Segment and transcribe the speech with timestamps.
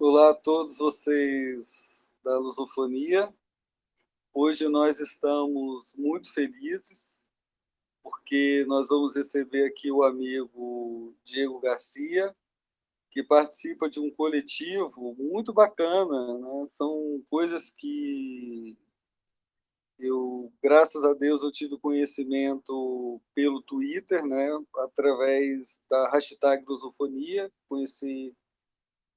[0.00, 3.34] Olá a todos vocês da Lusofonia.
[4.32, 7.26] Hoje nós estamos muito felizes
[8.00, 12.32] porque nós vamos receber aqui o amigo Diego Garcia,
[13.10, 16.38] que participa de um coletivo muito bacana.
[16.38, 16.66] Né?
[16.68, 18.78] São coisas que
[19.98, 24.48] eu, graças a Deus, eu tive conhecimento pelo Twitter, né?
[24.76, 28.32] através da hashtag Lusofonia, conheci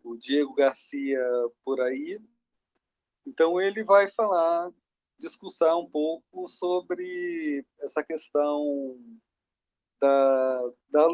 [0.04, 1.20] o Diego Garcia
[1.64, 2.20] por aí.
[3.26, 4.72] Então ele vai falar,
[5.20, 8.98] discussar um pouco sobre essa questão
[10.00, 11.08] da, da,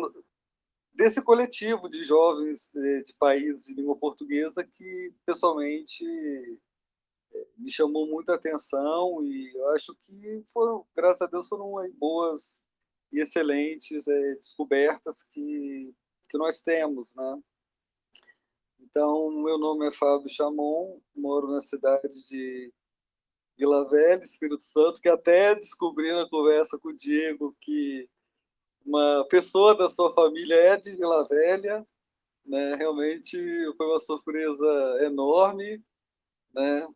[0.94, 6.06] desse coletivo de jovens de, de países de língua portuguesa que pessoalmente
[7.58, 12.62] me chamou muita atenção e eu acho que foram, graças a Deus, foram boas
[13.12, 15.94] e excelentes é, descobertas que,
[16.30, 17.42] que nós temos, né?
[18.90, 22.74] Então, meu nome é Fábio Chamon, moro na cidade de
[23.58, 28.10] Vila Velha, Espírito Santo, que até descobri na conversa com o Diego que
[28.86, 31.86] uma pessoa da sua família é de Vila Velha,
[32.46, 32.76] né?
[32.76, 33.38] Realmente
[33.76, 34.66] foi uma surpresa
[35.04, 35.84] enorme,
[36.56, 36.88] né?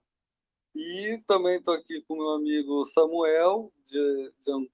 [0.73, 4.71] E também estou aqui com meu amigo Samuel, de, de,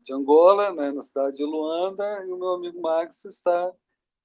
[0.00, 0.90] de Angola, né?
[0.90, 3.72] na cidade de Luanda, e o meu amigo Max está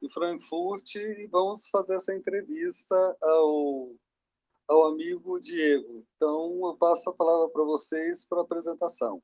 [0.03, 3.91] em Frankfurt e vamos fazer essa entrevista ao,
[4.67, 6.05] ao amigo Diego.
[6.15, 9.21] Então, eu passo a palavra para vocês para a apresentação.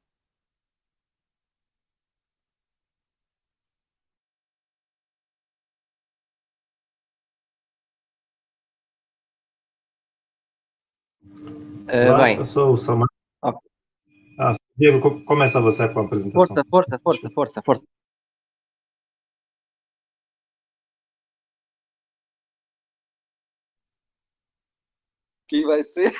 [11.89, 12.37] Uh, bem.
[12.37, 13.07] Eu sou o Samuel.
[13.41, 13.59] Oh.
[14.39, 16.47] Ah, Diego, começa você com a apresentação.
[16.47, 17.98] Força, força, força, força, força.
[25.49, 26.13] Quem vai ser?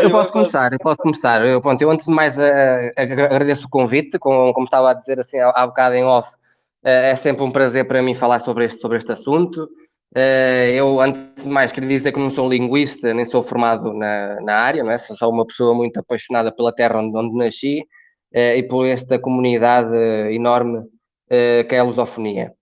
[0.00, 1.46] Eu posso começar, eu posso começar.
[1.46, 5.18] Eu, pronto, eu antes de mais uh, agradeço o convite, como, como estava a dizer
[5.18, 8.80] assim há, bocado em off, uh, é sempre um prazer para mim falar sobre este,
[8.80, 9.68] sobre este assunto.
[10.14, 14.56] Eu, antes de mais, queria dizer que não sou linguista, nem sou formado na, na
[14.56, 14.98] área, não é?
[14.98, 17.82] sou só uma pessoa muito apaixonada pela terra onde, onde nasci
[18.34, 19.90] e por esta comunidade
[20.30, 20.84] enorme
[21.30, 22.52] que é a lusofonia.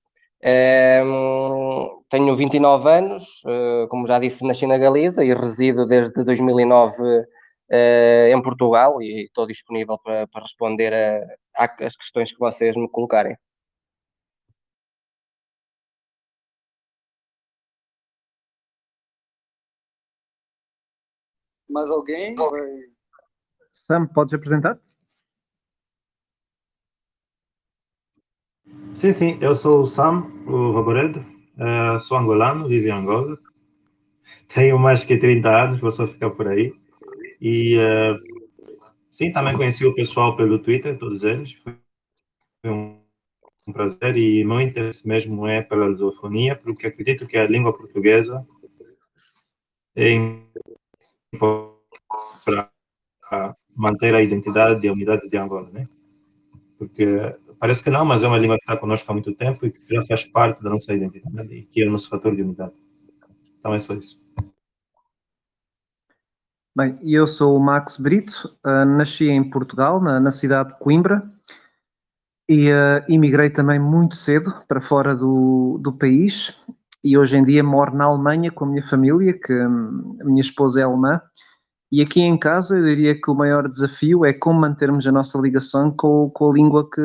[0.42, 7.02] Um, tenho 29 anos, uh, como já disse, nasci na Galiza e resido desde 2009
[7.02, 7.24] uh,
[7.70, 10.92] eh, em Portugal e estou disponível para, para responder
[11.54, 13.36] às questões que vocês me colocarem.
[21.68, 22.34] Mais alguém?
[23.72, 24.78] Sam, podes apresentar?
[28.94, 31.20] Sim, sim, eu sou o Sam, o Roboredo,
[31.56, 33.38] uh, sou angolano, vivo em Angola,
[34.54, 36.74] tenho mais que 30 anos, vou só ficar por aí,
[37.40, 38.18] e uh,
[39.10, 43.00] sim, também conheci o pessoal pelo Twitter, todos eles, foi um,
[43.66, 48.46] um prazer, e meu interesse mesmo é pela lusofonia, porque acredito que a língua portuguesa
[49.96, 50.14] é
[52.44, 55.84] para manter a identidade e a unidade de Angola, né?
[56.78, 57.06] Porque
[57.60, 59.94] Parece que não, mas é uma língua que está conosco há muito tempo e que
[59.94, 62.72] já faz parte da nossa identidade e que é o nosso fator de unidade.
[63.58, 64.18] Então é só isso.
[66.74, 71.30] Bem, eu sou o Max Brito, uh, nasci em Portugal, na, na, cidade de Coimbra,
[72.48, 76.64] e uh, emigrei também muito cedo para fora do, do país,
[77.04, 80.40] e hoje em dia moro na Alemanha com a minha família, que um, a minha
[80.40, 81.20] esposa é alemã,
[81.92, 85.36] e aqui em casa eu diria que o maior desafio é como mantermos a nossa
[85.38, 87.00] ligação com, com a língua que,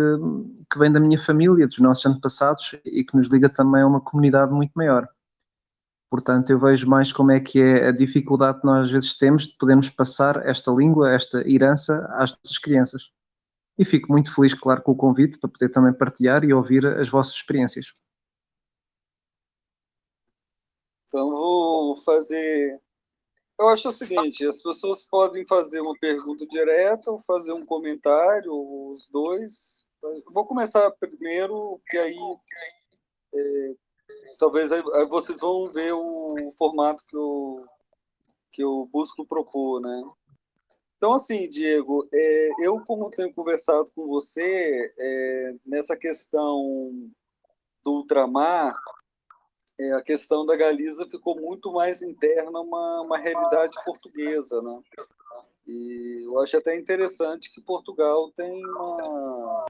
[0.72, 4.00] que vem da minha família, dos nossos antepassados e que nos liga também a uma
[4.00, 5.10] comunidade muito maior.
[6.08, 9.48] Portanto, eu vejo mais como é que é a dificuldade que nós às vezes temos
[9.48, 13.10] de podermos passar esta língua, esta herança às nossas crianças.
[13.78, 17.10] E fico muito feliz, claro, com o convite para poder também partilhar e ouvir as
[17.10, 17.92] vossas experiências.
[21.08, 22.85] Então, vou fazer
[23.60, 28.52] eu acho o seguinte, as pessoas podem fazer uma pergunta direta ou fazer um comentário,
[28.92, 29.86] os dois.
[30.32, 32.18] vou começar primeiro, que aí
[33.34, 33.74] é,
[34.38, 37.62] talvez aí, aí, vocês vão ver o formato que eu,
[38.52, 40.02] que eu busco propor, né?
[40.98, 47.12] Então, assim, Diego, é, eu, como tenho conversado com você, é, nessa questão
[47.84, 48.74] do ultramar,
[49.80, 54.82] é, a questão da Galiza ficou muito mais interna uma, uma realidade portuguesa, né?
[55.68, 59.66] E eu acho até interessante que Portugal tem uma,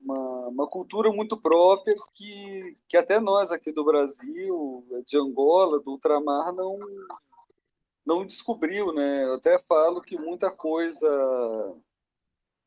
[0.00, 5.92] uma, uma, cultura muito própria que, que até nós aqui do Brasil, de Angola, do
[5.92, 6.78] ultramar, não,
[8.04, 8.92] não descobriu.
[8.92, 9.24] Né?
[9.24, 11.76] Eu até falo que muita coisa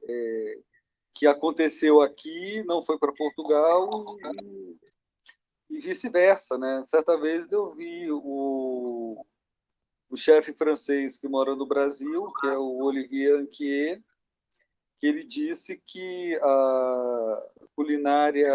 [0.03, 0.59] é,
[1.13, 3.89] que aconteceu aqui não foi para Portugal
[4.41, 4.77] e,
[5.69, 6.57] e vice-versa.
[6.57, 6.83] Né?
[6.83, 9.25] Certa vez eu vi o,
[10.09, 14.01] o chefe francês que mora no Brasil, que é o Olivier Anquier,
[14.97, 17.43] que ele disse que a
[17.75, 18.51] culinária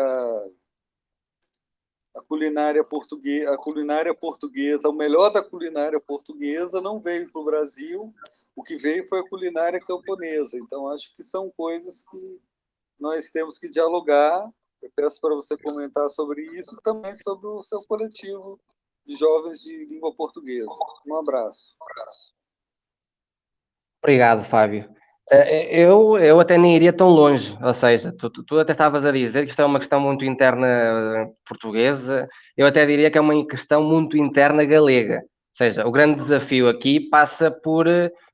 [2.15, 7.45] a culinária portuguesa, a culinária portuguesa, o melhor da culinária portuguesa não veio para o
[7.45, 8.15] Brasil,
[8.55, 10.59] o que veio foi a culinária camponesa.
[10.59, 12.41] Então acho que são coisas que
[12.99, 14.53] nós temos que dialogar.
[14.83, 18.59] Eu peço para você comentar sobre isso também sobre o seu coletivo
[19.07, 20.69] de jovens de língua portuguesa.
[21.07, 21.77] Um abraço.
[24.03, 24.93] Obrigado, Fábio.
[25.31, 29.13] Eh, eu, eu até nem iria tão longe, ou seja, tu, tu, até estavas a
[29.13, 33.21] dizer que isto é uma questão muito interna eh, portuguesa, eu até diria que é
[33.21, 35.19] uma questão muito interna galega.
[35.21, 37.87] Ou seja, o grande desafio aqui passa por,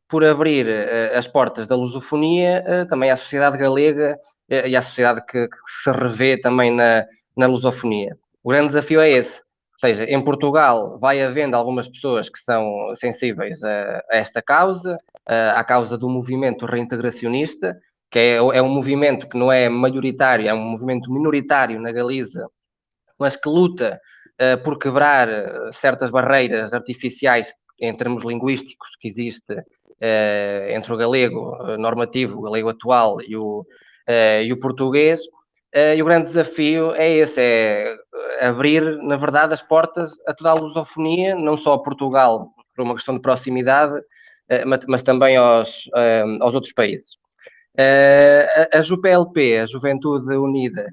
[0.08, 4.18] por abrir eh, as portas da lusofonia também à sociedade galega
[4.48, 7.04] e à sociedade que, que se revê também na,
[7.36, 8.16] na lusofonia.
[8.42, 9.40] O grande desafio é esse.
[9.40, 12.64] Ou seja, em Portugal vai havendo algumas pessoas que são
[12.96, 14.98] sensíveis a, a esta causa,
[15.54, 17.78] à causa do movimento reintegracionista,
[18.10, 22.48] que é, é, um movimento que não é maioritário, é um movimento minoritário na Galiza,
[23.18, 24.00] mas que luta
[24.40, 25.28] uh, por quebrar
[25.72, 32.70] certas barreiras artificiais em termos linguísticos que existe uh, entre o galego normativo, o galego
[32.70, 33.64] atual e o,
[34.08, 35.20] uh, e o português,
[35.76, 37.94] Uh, e o grande desafio é esse, é
[38.40, 42.94] abrir, na verdade, as portas a toda a lusofonia, não só a Portugal, por uma
[42.94, 43.92] questão de proximidade,
[44.66, 45.84] mas, mas, também aos,
[46.40, 47.10] aos outros países.
[47.76, 50.86] a, a JUPLP, a Juventude Unida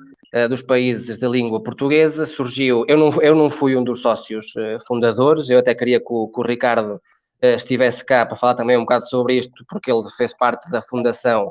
[0.50, 4.52] dos Países da Língua Portuguesa, surgiu, eu não, eu não fui um dos sócios
[4.86, 7.02] fundadores, eu até queria que o, que o Ricardo
[7.42, 11.50] estivesse cá para falar também um bocado sobre isto, porque ele fez parte da fundação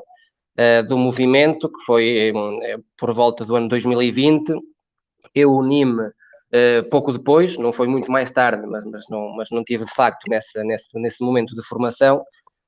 [0.87, 2.31] do movimento, que foi
[2.63, 4.53] eh, por volta do ano 2020.
[5.33, 9.63] Eu uni-me uh, pouco depois, não foi muito mais tarde, mas, mas, não, mas não
[9.63, 12.23] tive de facto nessa, nesse, nesse momento de formação.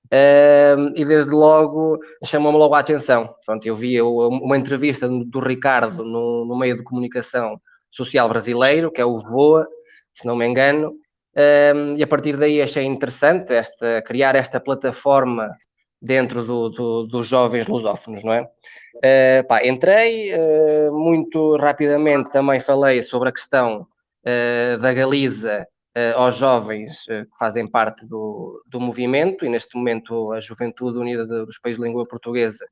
[0.08, 3.34] Uh, e desde logo chamou-me logo a atenção.
[3.46, 7.60] Pronto, eu vi uma entrevista do Ricardo no, no, meio de comunicação
[7.92, 9.66] social brasileiro, que é o VOA,
[10.14, 10.94] se não me engano,
[11.96, 15.50] e a partir daí achei interessante esta, criar esta plataforma
[16.02, 18.50] dentro do, do, dos jovens lusófonos, não é?
[18.98, 25.68] Uh, pá, entrei uh, muito rapidamente, também falei sobre a questão uh, da Galiza
[26.16, 31.58] aos jovens que fazem parte do, do movimento, e neste momento a Juventude Unida dos
[31.58, 32.64] Países de Língua Portuguesa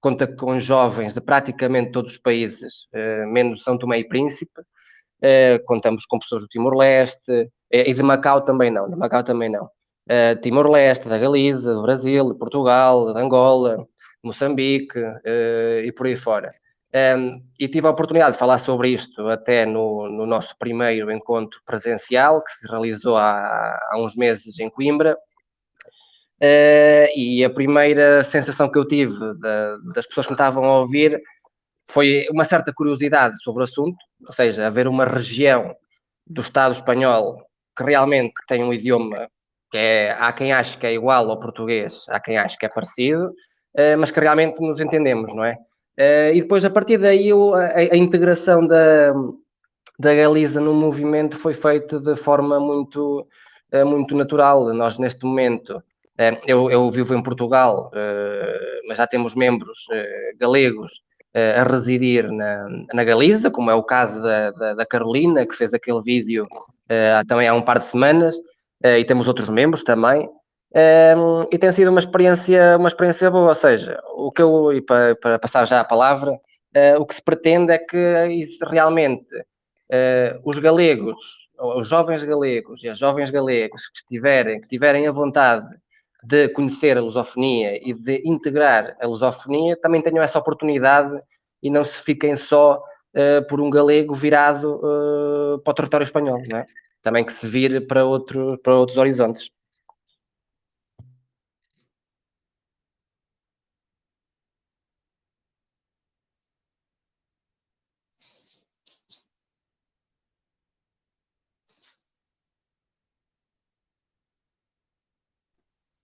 [0.00, 2.86] conta com jovens de praticamente todos os países,
[3.34, 4.62] menos São Tomé e Príncipe,
[5.66, 9.68] contamos com pessoas do Timor-Leste, e de Macau também não, de Macau também não
[10.10, 13.86] uh, Timor-Leste, da Galiza, do Brasil, de Portugal, de Angola,
[14.22, 16.50] Moçambique uh, e por aí fora.
[16.92, 21.10] Um, ehm, e tive a oportunidade de falar sobre isto até no, no nosso primeiro
[21.10, 25.16] encontro presencial, que se realizou há, há uns meses em Coimbra.
[26.42, 29.14] Uh, e a primeira sensação que eu tive
[29.94, 31.20] das pessoas que me estavam a ouvir
[31.90, 35.74] foi uma certa curiosidade sobre o assunto, ou seja, haver uma região
[36.26, 37.36] do Estado espanhol
[37.76, 39.28] que realmente tem um idioma
[39.70, 42.68] que é, há quem ache que é igual ao português, há quem ache que é
[42.68, 45.56] parecido, uh, mas que realmente nos entendemos, não é?
[45.98, 49.12] Uh, e depois, a partir daí, a, integração da,
[49.98, 53.26] da Galiza no movimento foi feita de forma muito,
[53.72, 54.72] uh, muito natural.
[54.74, 55.82] Nós, neste momento,
[56.46, 57.90] eu, eu, vivo em Portugal,
[58.86, 59.86] mas já temos membros
[60.38, 61.00] galegos
[61.34, 65.72] a residir na, na Galiza, como é o caso da, da, da Carolina, que fez
[65.72, 66.46] aquele vídeo
[67.26, 68.36] também há um par de semanas.
[68.84, 70.28] Uh, e temos outros membros também.
[70.74, 74.72] Um, ehm, e tem sido uma experiência, uma experiência boa, ou seja, o que eu,
[74.72, 77.96] e para, para passar já a palavra, uh, o que se pretende é que
[78.70, 81.18] realmente uh, os galegos,
[81.58, 85.68] os jovens galegos e as jovens galegos que estiverem, que tiverem a vontade
[86.22, 91.20] de conhecer a lusofonia e de integrar a lusofonia, também tenham essa oportunidade
[91.62, 92.82] e não se fiquem só
[93.14, 94.80] uh, por um galego virado
[95.64, 96.66] para o território espanhol, não é?
[97.02, 99.50] Também que se vire para, outro, para outros horizontes.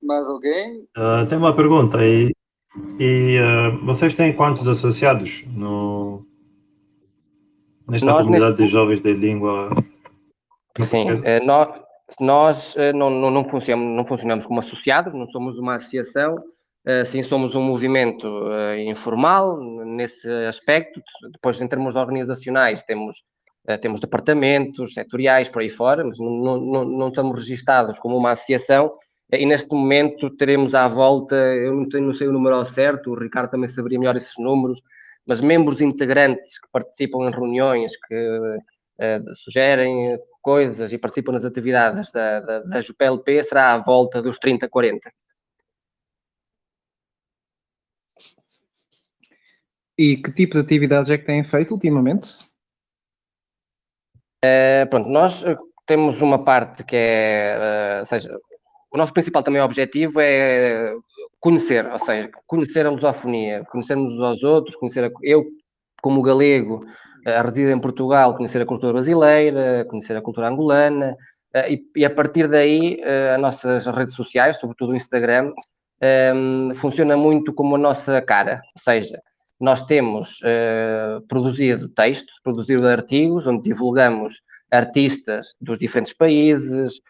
[0.03, 0.83] Mais alguém?
[0.97, 2.31] Uh, tem uma pergunta aí.
[3.01, 6.25] E uh, vocês têm quantos associados no,
[7.89, 8.67] nesta Nós, comunidade neste...
[8.67, 9.71] de jovens de língua
[10.85, 11.81] Sim, uh, nós,
[12.21, 16.37] nós uh, não, não, não, funcionamos, não funcionamos como associados, não somos uma associação,
[17.07, 18.29] sim somos um movimento
[18.87, 21.03] informal nesse aspecto.
[21.33, 23.25] Depois, em termos organizacionais, temos,
[23.81, 28.93] temos departamentos setoriais por aí fora, mas não, não, não estamos registados como uma associação
[29.33, 33.19] e neste momento teremos à volta, eu não, tenho, não sei o número certo, o
[33.19, 34.81] Ricardo também saberia melhor esses números,
[35.27, 39.93] mas membros integrantes que participam em reuniões, que uh, sugerem
[40.47, 45.13] coisas e participam nas atividades da, da, da JUPLP será à volta dos 30, 40.
[49.99, 52.29] E que tipo de atividades é que têm feito ultimamente?
[54.45, 55.43] Uh, pronto, nós
[55.85, 58.39] temos uma parte que é, uh, seja,
[58.93, 60.95] o nosso principal também objetivo é
[61.41, 65.45] conhecer, ou seja, conhecer a lusofonia, conhecermos uns aos outros, conhecer a, eu
[66.01, 66.87] como galego
[67.27, 71.17] a residir em Portugal, conhecer a cultura brasileira, conhecer a cultura angolana
[71.69, 73.01] e, e a partir daí
[73.35, 75.53] as nossas redes sociais, sobretudo o Instagram,
[76.35, 79.21] um, funciona muito como a nossa cara, ou seja,
[79.59, 84.35] nós temos uh, produzido textos, produzido artigos onde divulgamos
[84.71, 87.01] artistas dos diferentes países,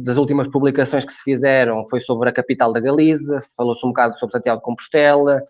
[0.00, 4.18] das últimas publicações que se fizeram foi sobre a capital da Galiza, falou-se um bocado
[4.18, 5.42] sobre Santiago de Compostela,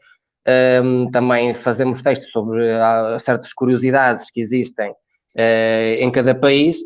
[1.12, 4.92] também fazemos textos sobre ah, certas curiosidades que existem
[5.36, 6.76] eh, em cada país.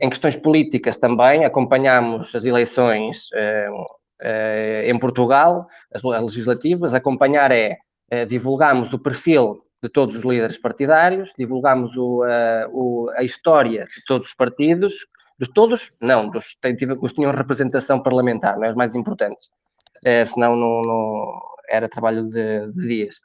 [0.00, 3.28] em questões políticas também, acompanhamos as eleições
[4.22, 6.94] eh, em Portugal, as legislativas.
[6.94, 7.76] Acompanhar é,
[8.10, 13.84] é divulgamos o perfil de todos os líderes partidários, divulgamos o, a, o, a história
[13.84, 14.94] de todos os partidos,
[15.38, 18.70] de todos, não, dos, que tinham representação parlamentar, não é?
[18.70, 19.50] os mais importantes.
[20.32, 23.16] Senão não, não, era trabalho de, de dias.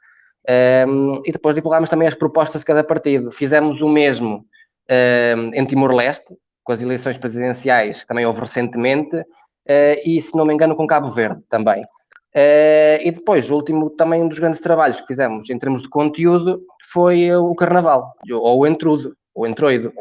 [0.88, 3.30] Um, e depois divulgámos também as propostas de cada partido.
[3.30, 4.44] Fizemos o mesmo
[4.90, 6.34] um, em Timor-Leste,
[6.64, 10.86] com as eleições presidenciais, que também houve recentemente, uh, e, se não me engano, com
[10.86, 11.82] Cabo Verde também.
[12.34, 15.88] Uh, e depois, o último, também um dos grandes trabalhos que fizemos em termos de
[15.88, 19.92] conteúdo foi o Carnaval, ou o Entrudo, o Entroido,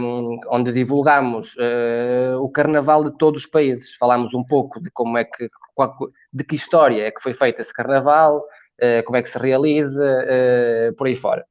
[0.00, 3.94] um, onde divulgamos uh, o carnaval de todos os países.
[3.96, 5.96] Falámos um pouco de como é que, qual,
[6.32, 10.04] de que história é que foi feito esse carnaval, uh, como é que se realiza,
[10.04, 11.44] uh, por aí fora.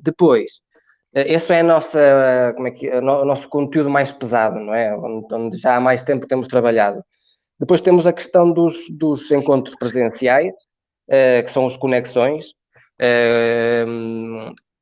[0.00, 0.60] Depois,
[1.14, 4.94] esse é a nossa, como é que, o nosso conteúdo mais pesado, não é?
[4.96, 7.02] Onde, já há mais tempo temos trabalhado.
[7.58, 10.52] Depois temos a questão dos, dos encontros presenciais,
[11.08, 12.46] que são os conexões,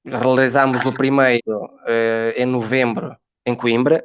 [0.04, 3.16] realizámos o primeiro uh, em novembro
[3.47, 4.02] em Coimbra,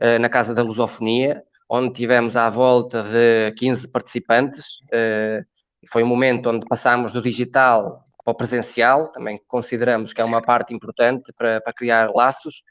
[0.00, 4.64] uh, na Casa da Lusofonia, onde tivemos à volta de 15 participantes.
[4.86, 5.44] Uh,
[5.88, 10.42] foi um momento onde passámos do digital para o presencial, também consideramos que é uma
[10.42, 12.62] parte importante para, para criar laços.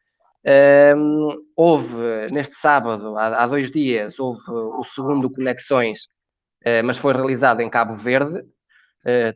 [0.96, 6.08] Um, houve, neste sábado, há, há, dois dias, houve o segundo Conexões,
[6.86, 8.59] mas foi realizado em Cabo Verde, uh,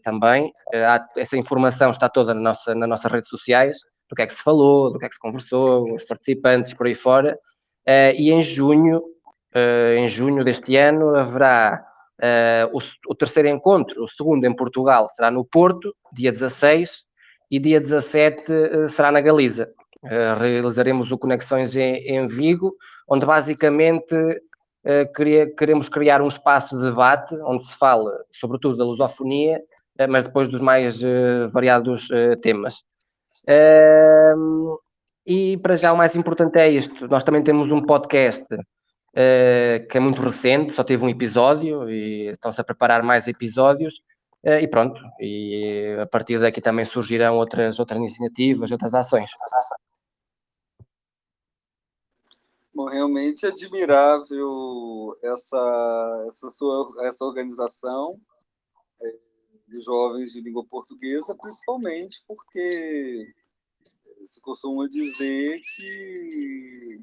[0.03, 0.47] também.
[0.73, 3.77] Uh, há, essa informação está toda na nossa, nas nossas redes sociais,
[4.09, 6.87] do que é que se falou, do que é que se conversou, os participantes por
[6.87, 7.37] aí fora.
[7.87, 9.03] Uh, e em junho,
[9.97, 11.85] em junho deste ano, haverá
[12.71, 17.03] o, o, terceiro encontro, o segundo em Portugal, será no Porto, dia 16,
[17.51, 18.43] e dia 17
[18.89, 19.69] será na Galiza.
[20.39, 22.75] realizaremos o Conexões em, em Vigo,
[23.07, 24.39] onde basicamente eh,
[25.57, 29.61] queremos criar um espaço de debate onde se fala, sobretudo, da lusofonia,
[29.97, 32.09] eh, mas depois dos mais eh, variados
[32.41, 32.83] temas.
[33.47, 34.75] Ehm,
[35.25, 38.45] e para já o mais importante é isto: nós também temos um podcast
[39.89, 44.01] que é muito recente, só teve um episódio e estão-se a preparar mais episódios.
[44.61, 49.29] e pronto, e a partir daqui também surgirão outras, outras iniciativas, outras ações.
[52.75, 58.09] Bom, realmente admirável essa, essa sua essa organização
[58.99, 59.19] é,
[59.67, 63.31] de jovens de língua portuguesa, principalmente porque
[64.25, 67.01] se costuma dizer que,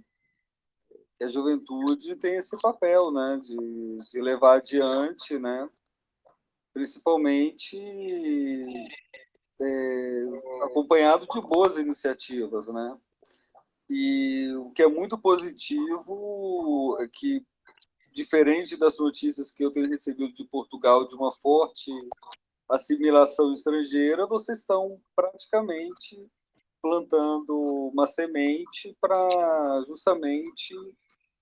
[1.23, 5.69] a juventude tem esse papel, né, de, de levar adiante, né,
[6.73, 7.79] principalmente
[9.61, 10.23] é,
[10.63, 12.99] acompanhado de boas iniciativas, né.
[13.91, 17.45] E o que é muito positivo é que,
[18.13, 21.91] diferente das notícias que eu tenho recebido de Portugal, de uma forte
[22.71, 26.25] assimilação estrangeira, vocês estão praticamente
[26.81, 27.53] plantando
[27.93, 30.73] uma semente para justamente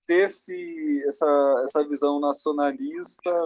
[0.06, 3.36] ter esse, essa, essa visão nacionalista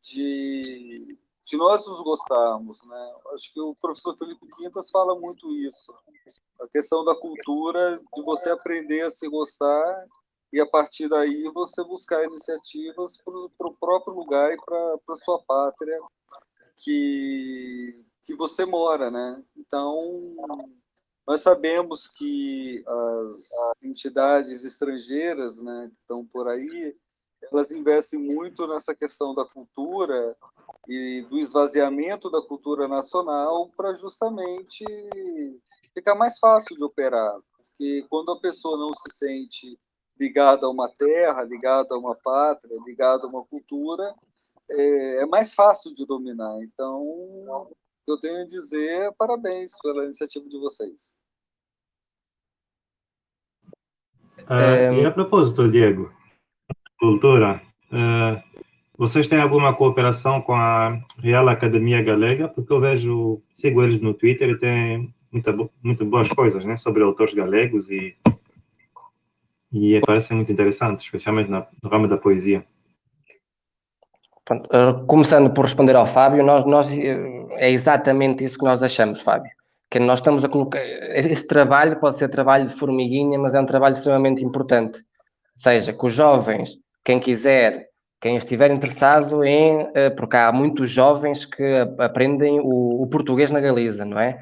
[0.00, 3.14] de, de nós nos gostarmos, né?
[3.32, 5.94] Acho que o professor Felipe Quintas fala muito isso.
[6.60, 10.06] A questão da cultura, de você aprender a se gostar
[10.52, 15.40] e a partir daí você buscar iniciativas para o próprio lugar e para a sua
[15.44, 16.00] pátria
[16.82, 19.40] que, que você mora, né?
[19.56, 20.00] Então,
[21.28, 23.50] nós sabemos que as
[23.82, 26.96] entidades estrangeiras né, que estão por aí,
[27.52, 30.36] elas investem muito nessa questão da cultura
[30.88, 34.84] e do esvaziamento da cultura nacional para justamente
[35.92, 37.38] ficar mais fácil de operar.
[37.56, 39.78] Porque quando a pessoa não se sente
[40.18, 44.14] ligada a uma terra, ligada a uma pátria, ligada a uma cultura,
[44.70, 46.56] é, é mais fácil de dominar.
[46.62, 47.68] Então,
[48.08, 51.18] eu tenho a dizer parabéns pela iniciativa de vocês.
[54.48, 56.12] Uh, e a propósito, Diego,
[56.98, 57.60] cultura,
[57.92, 58.42] uh,
[58.98, 62.48] vocês têm alguma cooperação com a Real Academia Galega?
[62.48, 67.02] Porque eu vejo, sigo eles no Twitter e tem muita, muito boas coisas né, sobre
[67.02, 68.16] autores galegos e,
[69.70, 72.64] e parecem muito interessantes, especialmente no ramo da poesia.
[74.50, 79.20] Uh, começando por responder ao Fábio, nós, nós, uh, é exatamente isso que nós achamos,
[79.20, 79.50] Fábio.
[79.90, 80.80] Que nós estamos a colocar.
[80.80, 84.98] Este trabalho pode ser trabalho de formiguinha, mas é um trabalho extremamente importante.
[84.98, 87.86] Ou seja, que os jovens, quem quiser,
[88.20, 89.82] quem estiver interessado em.
[89.82, 91.62] Uh, porque há muitos jovens que
[91.98, 94.38] aprendem o, o português na Galiza, não é?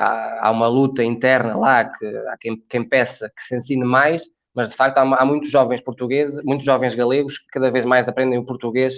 [0.00, 4.24] Há, há, uma luta interna lá, que há quem, quem peça que se ensine mais,
[4.52, 8.08] mas de facto há, há, muitos jovens portugueses, muitos jovens galegos que cada vez mais
[8.08, 8.94] aprendem o português,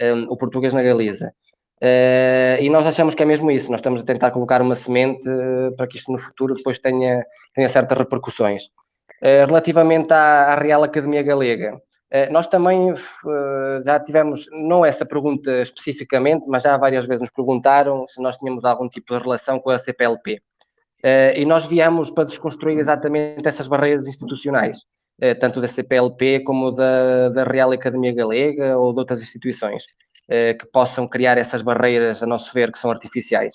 [0.00, 1.34] um, o português na Galiza.
[1.82, 5.28] Uh, e nós achamos que é mesmo isso, nós estamos a tentar colocar uma semente
[5.28, 7.24] uh, para que isto no futuro depois tenha,
[7.56, 8.66] tenha certas repercussões.
[9.20, 11.80] Uh, relativamente à, à, Real Academia Galega,
[12.30, 12.92] nós também
[13.82, 18.64] já tivemos, não essa pergunta especificamente, mas já várias vezes nos perguntaram se nós tínhamos
[18.64, 20.42] algum tipo de relação com a CPLP.
[21.02, 24.78] Uh, e nós viemos para desconstruir exatamente essas barreiras institucionais,
[25.40, 29.84] tanto da CPLP como da, da Real Academia Galega ou de outras instituições,
[30.28, 33.52] que possam criar essas barreiras, a nosso ver, que são artificiais.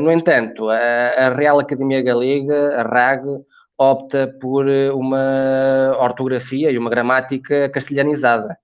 [0.00, 3.22] no entanto, a, Real Academia Galega, a RAG,
[3.78, 8.56] opta por uma ortografia e uma gramática castelhanizada,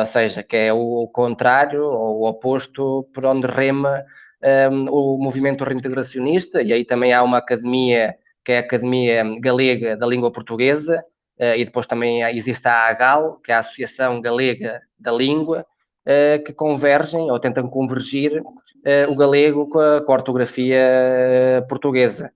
[0.00, 4.04] ou seja, que é o contrário ou o oposto por onde rema
[4.42, 9.96] um, o movimento reintegracionista, e aí também há uma academia, que é a Academia Galega
[9.96, 11.04] da Língua Portuguesa,
[11.38, 15.64] uh, e depois também existe a AGAL, que é a Associação Galega da Língua,
[16.06, 22.32] uh, que convergem ou tentam convergir uh, o galego com a, com a ortografia portuguesa.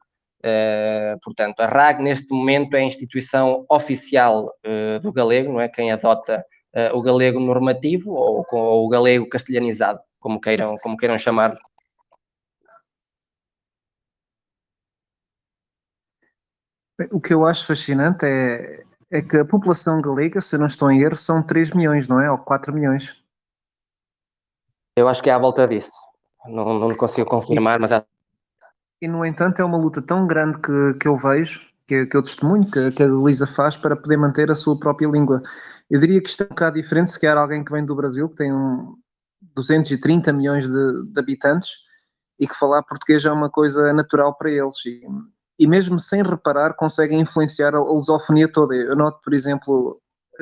[1.22, 4.52] Portanto, a RAG neste momento é a instituição oficial
[5.02, 5.68] do galego, não é?
[5.68, 6.44] Quem adota
[6.92, 11.56] o galego normativo ou, ou o galego castelhanizado, como queiram, como queiram chamar.
[17.10, 21.02] O que eu acho fascinante é, é que a população galega, se não estou em
[21.02, 22.30] erro, são 3 milhões, não é?
[22.30, 23.22] Ou 4 milhões.
[24.96, 25.92] Eu acho que é à volta disso.
[26.48, 27.92] Não, não consigo confirmar, mas...
[27.92, 28.15] É...
[29.00, 32.22] E, no entanto, é uma luta tão grande que, que eu vejo, que, que eu
[32.22, 35.42] testemunho, que, que a Luísa faz para poder manter a sua própria língua.
[35.90, 38.28] Eu diria que isto é um bocado diferente se quer alguém que vem do Brasil,
[38.28, 38.96] que tem um
[39.54, 41.70] 230 milhões de, de habitantes,
[42.38, 44.84] e que falar português é uma coisa natural para eles.
[44.84, 45.02] E,
[45.58, 48.74] e mesmo sem reparar conseguem influenciar a lusofonia toda.
[48.74, 50.00] Eu noto, por exemplo,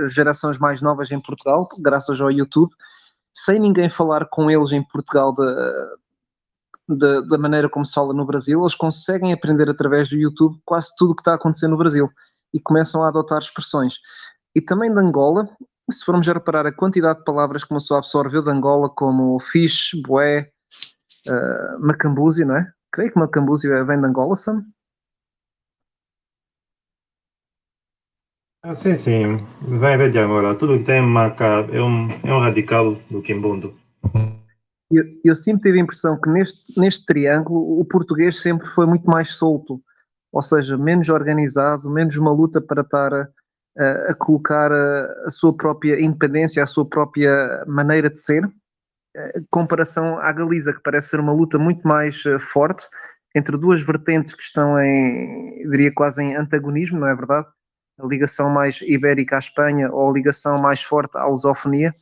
[0.09, 2.73] gerações mais novas em Portugal, graças ao YouTube,
[3.33, 5.97] sem ninguém falar com eles em Portugal da,
[6.89, 10.89] da, da maneira como se fala no Brasil, eles conseguem aprender através do YouTube quase
[10.97, 12.11] tudo o que está a acontecer no Brasil
[12.53, 13.95] e começam a adotar expressões.
[14.55, 15.49] E também de Angola,
[15.91, 19.41] se formos a reparar a quantidade de palavras que uma pessoa absorveu de Angola, como
[19.41, 20.51] fixe, boé,
[21.29, 22.73] uh, não é?
[22.93, 24.65] Creio que macambuzi vem de Angola, Sam?
[28.63, 29.37] Ah, sim, sim.
[29.79, 30.55] Ver de agora.
[30.55, 33.77] Tudo que tem marca é um, é um radical do quimbundo.
[34.97, 39.07] Eu, eu sempre tive a impressão que neste, neste triângulo o português sempre foi muito
[39.07, 39.83] mais solto,
[40.33, 43.29] ou seja, menos organizado, menos uma luta para estar a,
[44.11, 48.45] a, colocar a, a, sua própria independência, a sua própria maneira de ser,
[49.37, 52.85] em comparação à Galiza, que parece ser uma luta muito mais eh, forte
[53.33, 57.47] entre duas vertentes que estão em, diria quase em antagonismo, não é verdade?
[57.99, 61.95] a ligação mais ibérica à Espanha ou a ligação mais forte à lusofonia,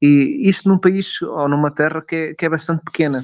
[0.00, 3.22] e isto num país ou numa terra que é, que é bastante pequena,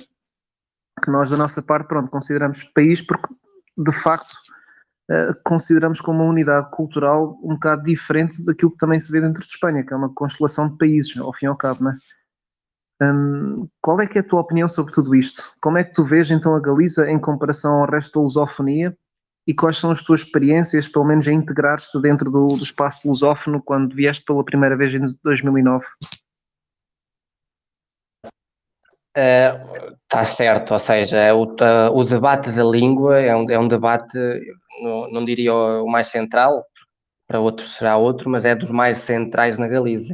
[1.02, 3.34] que nós da nossa parte, pronto, consideramos país porque
[3.76, 4.34] de facto
[5.10, 9.42] uh, consideramos como uma unidade cultural um bocado diferente daquilo que também se vê dentro
[9.42, 11.96] de Espanha, que é uma constelação de países, ao fim e ao cabo, não é?
[13.02, 15.42] Um, qual é que é a tua opinião sobre tudo isto?
[15.60, 18.96] Como é que tu vês então a Galiza em comparação ao resto da lusofonia
[19.46, 23.62] e quais são as tuas experiências, pelo menos a integrar-te dentro do, do, espaço lusófono
[23.62, 25.84] quando vieste pela primeira vez em 2009?
[29.16, 33.66] Está uh, certo, ou seja, o, uh, o, debate da língua é um, é um
[33.66, 34.18] debate,
[34.82, 36.62] não, não, diria o mais central,
[37.26, 40.12] para outros será outro, mas é dos mais centrais na Galiza.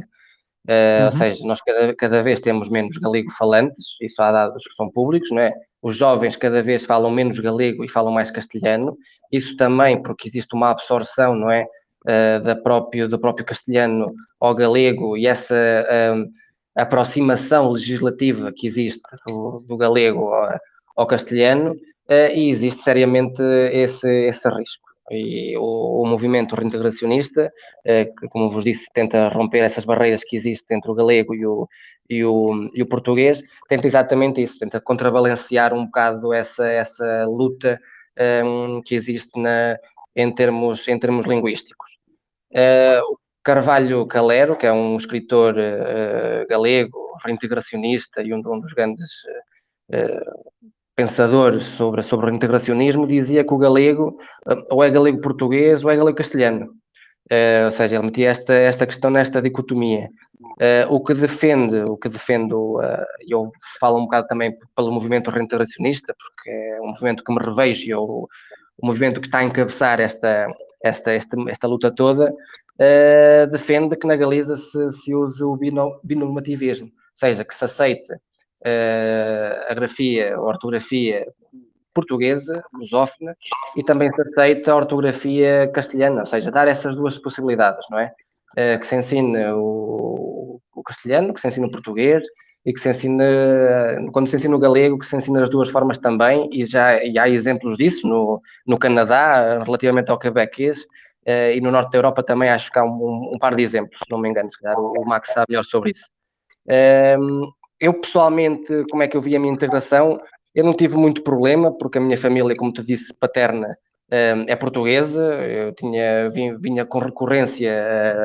[0.69, 1.05] Uh, uhum.
[1.07, 4.89] Ou seja, nós cada, cada vez temos menos galego falantes, isso há dados que são
[4.89, 5.51] públicos, não é?
[5.81, 8.97] Os jovens cada vez falam menos galego e falam mais castelhano,
[9.29, 11.65] isso também porque existe uma absorção, não é?
[12.05, 16.25] Uh, da próprio, do próprio castelhano ao galego e essa uh,
[16.75, 20.59] aproximação legislativa que existe do, do galego ao,
[20.97, 21.75] ao castelhano,
[22.09, 24.93] e existe seriamente esse, esse risco.
[25.11, 27.51] E o, o movimento reintegracionista,
[27.85, 31.45] eh, que, como vos disse, tenta romper essas barreiras que existem entre o galego e
[31.45, 31.67] o,
[32.09, 37.79] e o, e o português, tenta exatamente isso, tenta contrabalancear um bocado essa, essa luta
[38.17, 39.77] um, ehm, que existe na,
[40.15, 41.97] em, termos, em termos linguísticos.
[42.51, 49.09] Uh, Carvalho Calero, que é um escritor uh, galego, reintegracionista e um, um dos grandes
[49.91, 50.63] uh,
[50.95, 54.17] pensadores sobre, sobre o integracionismo dizia que o galego
[54.69, 56.71] ou é galego português ou é galego castelhano.
[57.31, 60.09] Uh, ou seja, ele metia esta, esta questão nesta dicotomia.
[60.59, 65.31] Uh, o que defende, o que defendo, uh, eu falo um bocado também pelo movimento
[65.31, 68.03] reintegracionista, porque é um movimento que me revejo, eu,
[68.77, 70.47] o movimento que está a encabeçar esta,
[70.83, 72.31] esta, esta, esta luta toda,
[72.79, 75.57] uh, defende que na Galiza se, se use o
[76.03, 81.25] binormativismo, ou seja, que se aceite uh, a grafia, a ortografia
[81.93, 83.35] portuguesa, lusófona,
[83.77, 88.11] e também se aceita a ortografia castelhana, ou seja, dar essas duas possibilidades, não é?
[88.57, 92.23] Uh, que se ensine o, o, castelhano, que se ensine o português
[92.65, 93.23] e que se ensine,
[94.11, 97.17] quando se ensina o galego, que se ensine as duas formas também, e já e
[97.19, 100.85] há exemplos disso no, no Canadá, relativamente ao quebequês,
[101.25, 104.11] e no norte da Europa também acho que há um, um, par de exemplos, se
[104.11, 106.05] não me engano, se calhar o, o Max sabe melhor sobre isso.
[107.19, 110.19] Um, eu pessoalmente, como é que eu vi a minha integração?
[110.55, 113.67] Eu não tive muito problema, porque a minha família, como te disse, paterna,
[114.11, 115.23] hum, é portuguesa.
[115.23, 117.71] Eu tinha, vinha com recorrência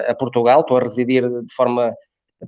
[0.06, 1.92] a Portugal, estou a residir de forma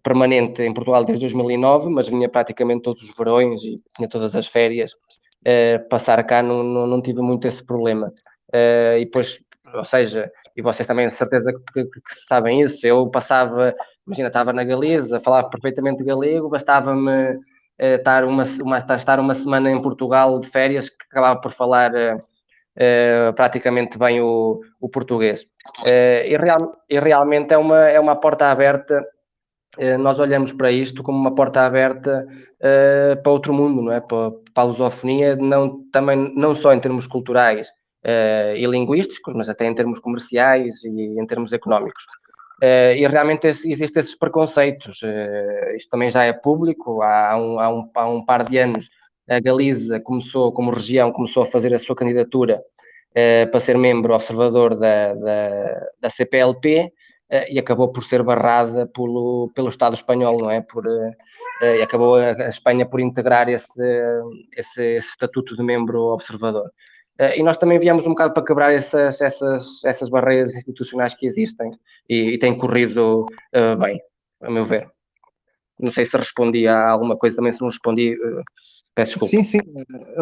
[0.02, 4.46] permanente em Portugal desde 2009, mas vinha praticamente todos os verões e tinha todas as
[4.46, 4.92] férias.
[5.40, 8.12] Uh, passar cá não, não, não, tive muito esse problema.
[8.54, 9.40] Uh, e depois,
[9.74, 13.74] ou seja, e vocês também de certeza que, que, que sabem isso, eu passava
[14.06, 17.40] imagina, estava na Galiza, falava perfeitamente galego, bastava-me uh,
[17.78, 22.16] estar, uma, uma, estar uma semana em Portugal de férias que acabava por falar uh,
[22.16, 25.46] uh, praticamente bem o, o português.
[25.84, 29.00] e, real, e realmente é uma, é uma porta aberta
[30.00, 34.00] nós olhamos para isto como uma porta aberta uh, para outro mundo, não é?
[34.00, 37.70] Para, para a lusofonia, não, também, não só em termos culturais
[38.04, 42.04] uh, e linguísticos, mas até em termos comerciais e em termos económicos.
[42.62, 45.00] Uh, e realmente esse, existem esses preconceitos.
[45.02, 47.02] Uh, isto também já é público.
[47.02, 48.88] Há um, há, um, há um, par de anos,
[49.28, 52.62] a Galiza começou, como região, começou a fazer a sua candidatura
[53.50, 56.92] para ser membro observador da, da, da CPLP
[57.48, 60.60] e acabou por ser barrada pelo, pelo Estado espanhol, não é?
[60.60, 60.84] Por,
[61.60, 63.72] e acabou a, Espanha por integrar esse,
[64.56, 66.70] esse, esse estatuto de membro observador.
[67.20, 71.26] Uh, e nós também viemos um bocado para quebrar essas, essas, essas barreiras institucionais que
[71.26, 71.70] existem
[72.08, 74.00] e, e tem corrido uh, bem,
[74.42, 74.90] a meu ver.
[75.78, 78.42] Não sei se respondi a alguma coisa, também se não respondi, uh,
[78.94, 79.30] peço desculpa.
[79.30, 79.58] Sim, sim,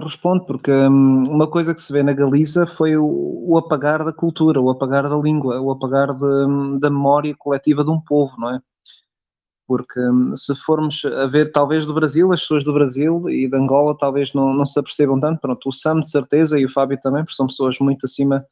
[0.02, 3.06] respondo, porque um, uma coisa que se vê na Galiza foi o,
[3.46, 7.90] o, apagar da cultura, o apagar da língua, o apagar de, da memória coletiva de
[7.90, 8.60] um povo, não é?
[9.68, 13.54] Porque hum, se formos a ver talvez do Brasil, as pessoas do Brasil e de
[13.54, 16.98] Angola talvez não, não se apercebam tanto, pronto, o Sam de certeza e o Fábio
[17.02, 18.44] também, porque são pessoas muito acima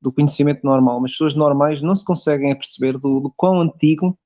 [0.00, 4.18] do conhecimento normal, mas pessoas normais não se conseguem aperceber do, do quão antigo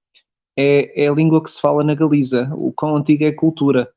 [0.57, 3.91] é, é, a língua que se fala na Galiza, o quão antiga é a cultura,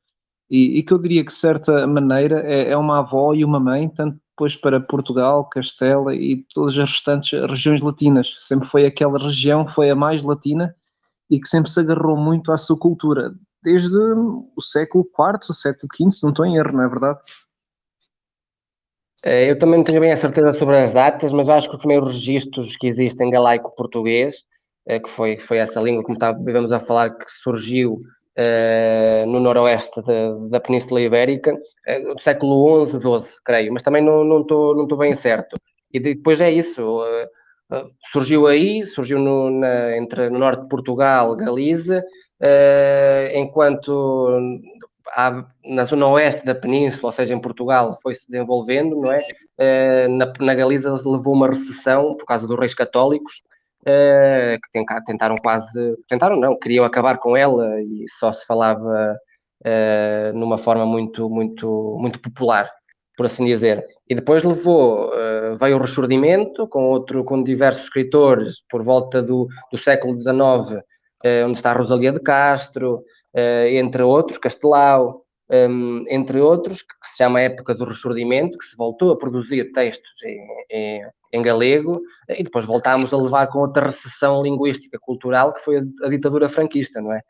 [0.50, 3.60] e, e que eu diria que de certa maneira é, é uma avó e uma
[3.60, 9.18] mãe, tanto depois para Portugal, Castela e todas as restantes regiões latinas, sempre foi aquela
[9.18, 10.74] região, foi a mais latina,
[11.30, 16.10] e que sempre se agarrou muito à sua cultura, desde o século IV, século V,
[16.10, 17.20] se não estou em erro, não é verdade?
[19.22, 21.80] É, eu também não tenho bem a certeza sobre as datas, mas acho que os
[21.80, 24.44] primeiros registros que existem em galaico-português,
[24.86, 30.00] é, que foi, foi essa língua, como estávamos a falar, que surgiu uh, no noroeste
[30.02, 34.84] de, da Península Ibérica, uh, século XI, XII, creio, mas também não, não, estou, não
[34.84, 35.56] estou bem certo.
[35.92, 37.28] E depois é isso, uh,
[38.12, 42.04] surgiu aí, surgiu no, na, entre no norte de Portugal, Galiza,
[43.34, 44.38] enquanto
[45.64, 50.08] na zona oeste da península, ou seja, em Portugal, foi-se desenvolvendo, não é?
[50.08, 53.42] Na, na Galiza levou uma recessão por causa dos reis católicos,
[53.84, 59.04] que tentaram quase, tentaram não, queriam acabar com ela e só se falava
[60.34, 62.70] numa forma muito, muito, muito popular
[63.20, 63.86] por assim dizer.
[64.08, 65.12] E depois levou, uh,
[65.58, 70.82] veio o Ressurgimento, com, outro, com diversos escritores, por volta do, do século XIX,
[71.24, 77.18] eh, onde está Rosalia de Castro, uh, entre outros, Castelau, um, entre outros, que, se
[77.18, 82.42] chama Época do Ressurgimento, que se voltou a produzir textos em, em, em galego, e
[82.42, 87.00] depois voltámos a levar com outra recessão linguística, cultural, que foi a, a ditadura franquista,
[87.00, 87.20] não é?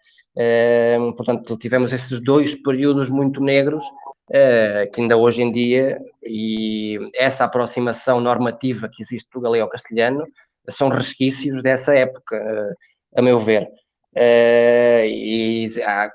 [1.16, 3.82] portanto, tivemos esses dois períodos muito negros
[4.32, 10.24] eh, que ainda hoje em dia, e essa aproximação normativa que existe do galego-castelhano,
[10.68, 12.74] são resquícios dessa época, eh,
[13.16, 13.68] a meu ver.
[14.12, 16.10] Uh, e há,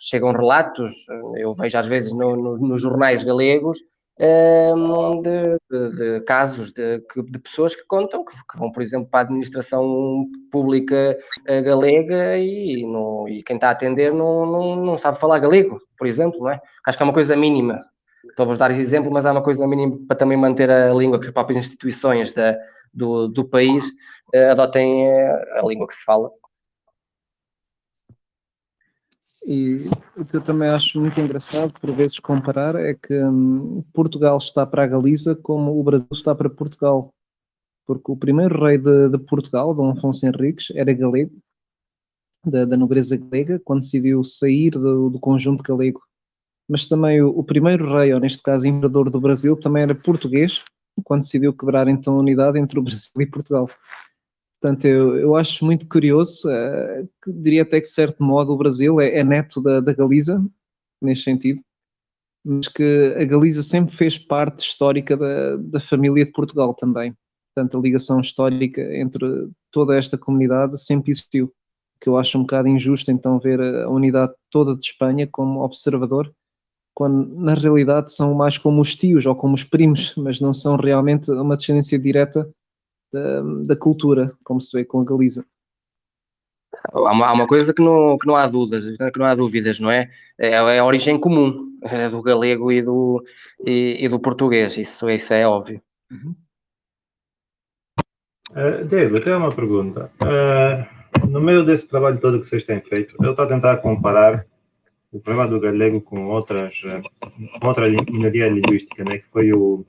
[0.00, 0.92] chegam relatos,
[1.36, 3.78] eu vejo às vezes no, no, nos jornais galegos,
[4.18, 9.20] de, de, de, casos de, de, pessoas que contam que, que, vão, por exemplo, para
[9.20, 14.98] a administração pública uh, galega e, no, e, quem está a atender não, não, não,
[14.98, 16.60] sabe falar galego, por exemplo, não é?
[16.86, 17.82] Acho que é uma coisa mínima.
[18.28, 21.18] Estou a dar esse exemplo, mas é uma coisa mínima para também manter a língua
[21.18, 22.56] que as próprias instituições da,
[22.92, 23.84] do, do país
[24.34, 26.30] uh, adotem eh, a língua que se fala.
[29.46, 29.76] E
[30.16, 34.64] o que eu também acho muito engraçado, por vezes, comparar, é que hum, Portugal está
[34.64, 37.12] para a Galiza como o Brasil está para Portugal.
[37.86, 41.36] Porque o primeiro rei de, de Portugal, Dom Afonso Henriques, era galego,
[42.46, 46.00] da, da nobreza galega, quando decidiu sair do, do conjunto galego.
[46.68, 50.64] Mas também o, o, primeiro rei, ou neste caso imperador do Brasil, também era português,
[51.04, 53.68] quando decidiu quebrar então a unidade entre o Brasil e Portugal.
[54.62, 58.56] Portanto, eu, eu acho muito curioso, uh, que diria até que, de certo modo, o
[58.56, 60.40] Brasil é, é neto da, da Galiza,
[61.02, 61.60] neste sentido,
[62.44, 67.12] mas que a Galiza sempre fez parte histórica da, da família de Portugal também.
[67.52, 71.52] Portanto, a ligação histórica entre toda esta comunidade sempre existiu.
[72.00, 76.32] Que eu acho um bocado injusto, então, ver a unidade toda de Espanha como observador,
[76.94, 80.76] quando na realidade são mais como os tios ou como os primos, mas não são
[80.76, 82.48] realmente uma descendência direta
[83.12, 85.44] da, da cultura, como se vê com a Galiza.
[86.92, 89.78] Há uma, há uma, coisa que não, que não há dúvidas, que não há dúvidas,
[89.78, 90.10] não é?
[90.38, 93.24] É, é a origem comum é do galego e do,
[93.66, 95.80] e, e, do português, isso, isso é óbvio.
[96.10, 96.34] Uhum.
[98.50, 100.10] Uh, Diego, eu tenho uma pergunta.
[100.20, 104.46] Uh, no meio desse trabalho todo que vocês têm feito, eu estou a tentar comparar
[105.10, 109.84] o problema do galego com outras, uh, outra minoria linguística, né, que foi o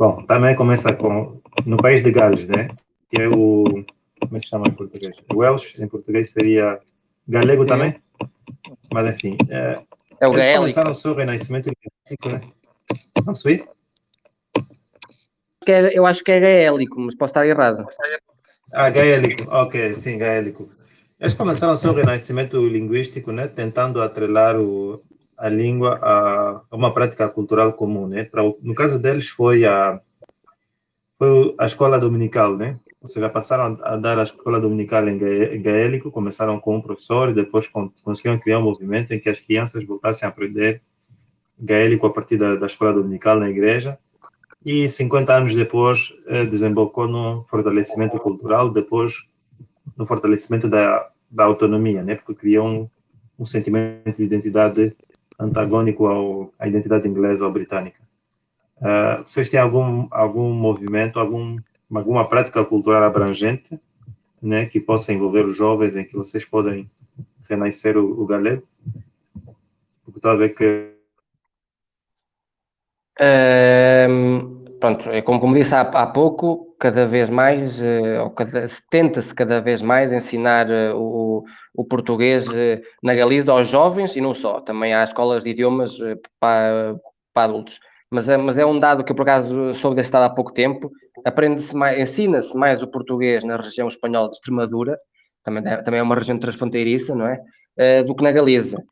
[0.00, 2.70] Bom, também começa com no país de Gales, né?
[3.10, 3.84] Que é o
[4.18, 5.14] como é que chama em português?
[5.30, 6.80] Welsh em português seria
[7.28, 8.00] galego também,
[8.90, 9.36] mas enfim.
[9.50, 9.78] É,
[10.18, 10.60] é o gaélico.
[10.60, 12.40] começaram o seu renascimento linguístico, né?
[13.14, 13.68] Não percebi?
[15.92, 17.86] Eu acho que é gaélico, mas posso estar errado.
[18.72, 20.70] Ah, gaélico, ok, sim, gaélico.
[21.20, 23.48] Eles começaram o seu renascimento linguístico, né?
[23.48, 25.04] Tentando atrelar o,
[25.40, 28.24] a língua a, uma prática cultural comum, né?
[28.24, 30.00] Pra, no caso deles foi a
[31.18, 32.78] foi a escola dominical, né?
[33.00, 35.18] Ou seja, passaram a dar a escola dominical em
[35.62, 37.66] gaélico, começaram com um professor e depois
[38.02, 40.82] conseguiram criar um movimento em que as crianças voltassem a aprender
[41.58, 43.98] gaélico a partir da, da escola dominical na igreja.
[44.64, 49.14] E 50 anos depois eh, desembocou no fortalecimento cultural, depois
[49.96, 52.16] no fortalecimento da, da autonomia, né?
[52.16, 52.90] Porque criou um,
[53.38, 54.94] um sentimento de identidade
[55.40, 57.98] antagônico ao, à identidade inglesa ou britânica.
[58.76, 61.58] Uh, vocês têm algum, algum movimento, algum,
[61.92, 63.80] alguma prática cultural abrangente
[64.40, 66.90] né, que possa envolver os jovens, em que vocês podem
[67.48, 68.62] renascer o, o galego?
[70.04, 70.94] Porque ver que.
[74.80, 77.80] Pronto, é como, como disse há, há pouco, cada vez mais,
[78.22, 78.34] ou
[78.90, 84.20] tenta-se cada vez mais ensinar uh, o, o português uh, na Galiza aos jovens e
[84.20, 85.96] não só, também há escolas de idiomas
[86.40, 86.96] para,
[87.32, 87.78] para adultos.
[88.10, 90.52] Mas é, mas é um dado que eu por acaso soube deste dado há pouco
[90.52, 90.90] tempo.
[91.24, 94.98] Aprende-se mais, ensina-se mais o português na região espanhola de Extremadura,
[95.44, 97.38] também, também é uma região transfronteiriça, não é?
[98.02, 98.82] do que na Galiza.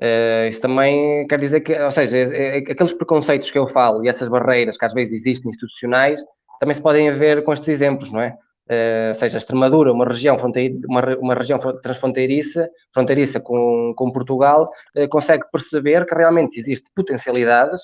[0.00, 4.04] Uh, isso também quer dizer que, ou seja, é, é, aqueles preconceitos que eu falo
[4.04, 6.20] e essas barreiras que às vezes existem institucionais
[6.58, 8.36] também se podem ver com estes exemplos, não é?
[8.68, 10.36] Uh, ou seja, a Extremadura, uma região,
[10.88, 17.80] uma, uma região transfronteiriça fronteiriça com, com Portugal, uh, consegue perceber que realmente existem potencialidades,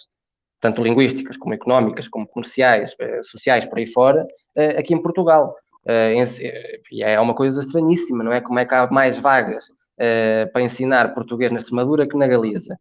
[0.61, 4.27] tanto linguísticas como económicas, como comerciais, sociais, por aí fora,
[4.77, 5.55] aqui em Portugal.
[6.93, 8.43] e é uma coisa estranhíssima, não é?
[8.43, 9.65] Como é que há mais vagas
[10.53, 12.77] para ensinar português na Extremadura que na Galiza.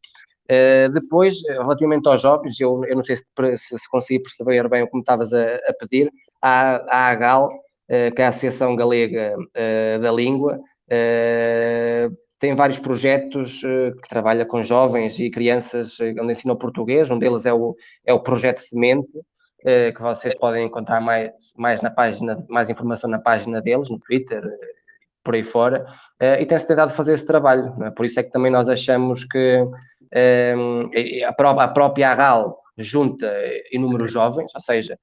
[0.50, 3.24] Uh, depois, relativamente aos jovens, eu, eu não sei se,
[3.58, 7.50] se, se consegui perceber bem o que me estavas a, a, pedir, a, a AGAL,
[7.50, 10.60] uh, que é a Associação Galega uh, da Língua,
[12.40, 17.54] tem vários projetos que trabalha com jovens e crianças onde ensinam português, um deles é
[17.54, 19.20] o, é o Projeto Semente,
[19.62, 24.42] que vocês podem encontrar mais, mais na página, mais informação na página deles, no Twitter,
[25.24, 25.86] por aí fora,
[26.40, 27.74] e tem-se tentado fazer esse trabalho.
[27.84, 27.92] É?
[27.92, 29.64] Por isso é que também nós achamos que
[31.26, 33.32] a própria, a própria AGAL junta
[33.72, 34.98] inúmeros jovens, ou seja,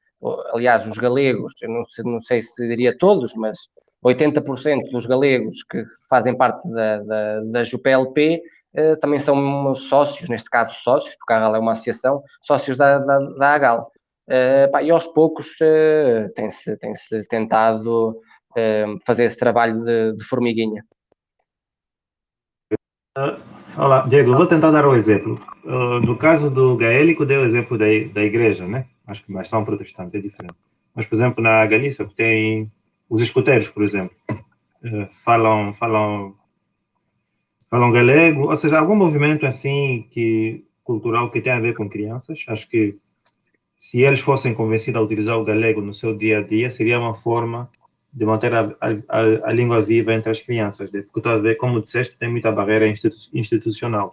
[0.53, 3.59] aliás, os galegos, eu não sei, não sei se diria todos, mas
[4.05, 8.43] 80% dos galegos que fazem parte da, da, da JUPLP
[8.75, 12.99] eh, também são sócios, neste caso sócios, porque a AGAL é uma associação, sócios da,
[12.99, 13.91] da, da AGAL.
[14.29, 15.55] Uh, pá, e aos poucos
[16.35, 18.21] tem-se tem -se tentado
[19.05, 20.83] fazer esse trabalho de, de formiguinha.
[23.77, 25.39] Olá, Diego, vou tentar dar um exemplo.
[25.65, 28.87] Uh, no caso do gaélico, dei o exemplo da, da igreja, né?
[29.07, 30.55] Acho que mais são protestantes, é diferente.
[30.95, 32.71] Mas, por exemplo, na Galícia, tem
[33.09, 36.35] os escuteiros, por exemplo, uh, falam, falam,
[37.71, 42.45] falam galego, ou seja, algum movimento assim que cultural que tem a ver com crianças.
[42.49, 42.97] Acho que
[43.77, 47.15] se eles fossem convencidos a utilizar o galego no seu dia a dia, seria uma
[47.15, 47.69] forma
[48.17, 51.03] de manter a, a, a, língua viva entre as crianças, né?
[51.03, 54.11] porque tu a ver, como disseste, tem muita barreira institu institucional.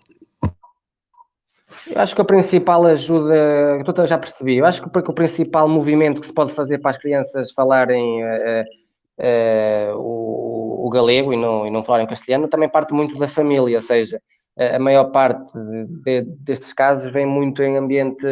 [1.90, 6.28] Eu acho que a principal ajuda, já percebi, eu acho que o principal movimento que
[6.28, 8.64] se pode fazer para as crianças falarem uh,
[9.20, 13.78] uh, o, o, galego e não, e não falarem castelhano também parte muito da família,
[13.78, 14.22] ou seja,
[14.58, 18.26] a maior parte de, de, destes casos vem muito em ambiente,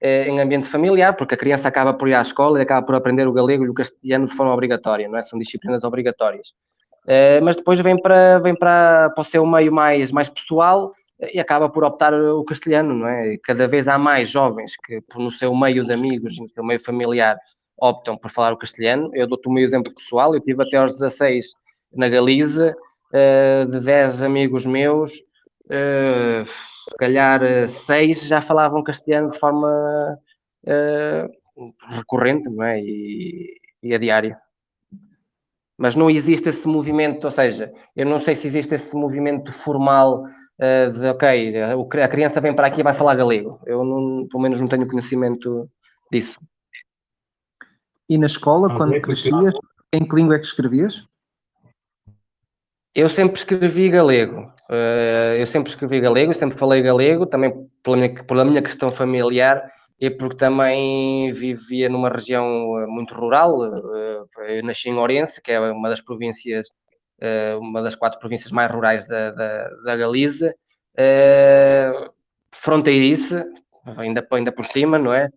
[0.00, 2.94] eh, em ambiente familiar, porque a criança acaba por ir à escola e acaba por
[2.94, 5.22] aprender o galego e o castelhano de forma obrigatória, não é?
[5.22, 6.54] São disciplinas obrigatórias.
[7.08, 10.92] Eh, mas depois vem para, vem para, o seu meio mais, mais pessoal
[11.32, 13.36] e acaba por optar o castelhano, não é?
[13.42, 17.36] Cada vez há mais jovens que, no seu meio de amigos, no seu meio familiar,
[17.76, 19.10] optam por falar o castelhano.
[19.14, 21.52] Eu dou-te o meu exemplo pessoal, eu tive até aos 16
[21.92, 22.74] na Galiza,
[23.12, 25.12] eh, de 10 amigos meus,
[25.66, 30.18] uh, se calhar uh, seis já falavam castelhano de forma
[30.66, 32.80] uh, recorrente não é?
[32.80, 34.36] e, e a diário.
[35.76, 40.24] Mas não existe esse movimento, ou seja, eu não sei se existe esse movimento formal
[40.56, 41.60] de ok,
[42.00, 43.60] a criança vem para aqui e vai falar galego.
[43.66, 45.68] Eu não, pelo menos não tenho conhecimento
[46.12, 46.38] disso.
[48.08, 49.52] E na escola, quando crescias,
[49.92, 51.04] em que língua é que escrevias?
[52.94, 54.53] Eu sempre escrevi galego.
[54.70, 59.62] Uh, eu sempre escrevi galego, sempre falei galego, também pela minha, pela minha questão familiar
[60.00, 62.46] e porque também vivia numa região
[62.78, 63.58] eh, muito rural.
[63.58, 66.66] Uh, eu nasci em Ourense, que é uma das províncias,
[67.22, 70.54] uh, uma das quatro províncias mais rurais da, da, da Galiza.
[72.52, 73.46] fronteiriça,
[73.96, 75.28] ainda, ainda por cima, não é?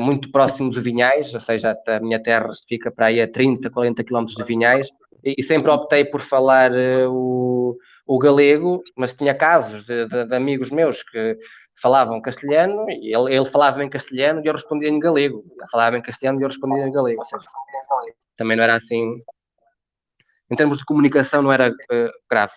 [0.00, 4.02] muito próximo de Vinhais, ou seja, a minha terra fica para aí a 30, 40
[4.02, 4.88] quilómetros de Vinhais
[5.22, 6.72] e, sempre optei por falar
[7.08, 11.36] o, o galego, mas tinha casos de, de, de, amigos meus que
[11.80, 15.44] falavam castelhano e ele, ele falava em castelhano e eu respondia em galego.
[15.50, 17.24] Ele falava em castelhano e eu respondia em galego.
[17.24, 17.46] Seja,
[18.36, 19.18] também não era assim.
[20.48, 22.54] Em termos de comunicação, não era uh, grave.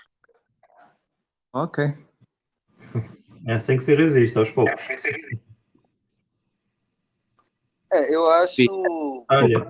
[1.51, 1.83] Ok.
[3.47, 4.87] É assim que se resiste aos poucos.
[7.91, 8.61] É, eu acho.
[9.31, 9.67] Olha.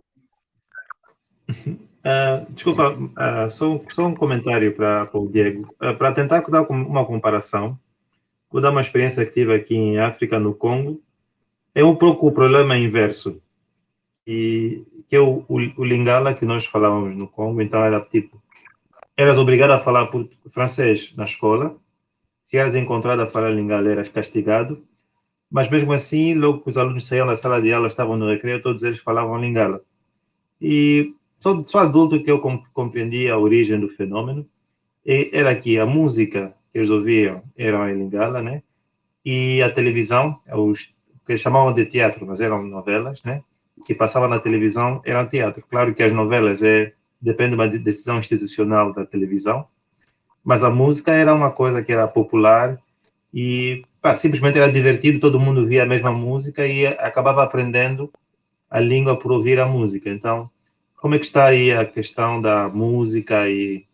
[2.00, 5.64] Uh, desculpa, uh, só, só, um comentário para o Diego.
[5.82, 7.78] Uh, para tentar dar uma comparação,
[8.50, 11.02] vou dar uma experiência que tive aqui em África, no Congo.
[11.76, 13.42] É um pouco o problema inverso.
[14.26, 18.42] E que é o, o, o Lingala que nós falávamos no Congo, então era tipo,
[19.18, 21.76] eras obrigado a falar por, francês na escola,
[22.46, 24.84] se eras encontrado a falar Lingala, eras castigado,
[25.50, 28.62] mas mesmo assim, logo que os alunos saíam da sala de aula, estavam no recreio,
[28.62, 29.82] todos eles falavam Lingala.
[30.62, 32.42] E só, só adulto que eu
[32.74, 34.46] compreendi a origem do fenômeno.
[35.06, 38.62] E era que a música que eles ouviam era em Lingala, né?
[39.26, 40.94] E a televisão, os
[41.26, 43.44] que chamavam de teatro, mas eram novelas, né?
[43.86, 45.64] Que passavam na televisão eram teatro.
[45.70, 49.68] Claro que as novelas é depende de uma decisão institucional da televisão,
[50.44, 52.80] mas a música era uma coisa que era popular
[53.34, 58.12] e pá, simplesmente era divertido, todo mundo via a mesma música e acabava aprendendo
[58.70, 60.10] a língua por ouvir a música.
[60.10, 60.50] Então,
[61.02, 63.86] como é que está aí a questão da música e,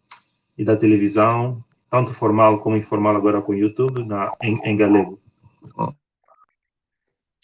[0.57, 5.19] e da televisão, tanto formal como informal agora com o YouTube, na, em, em galego?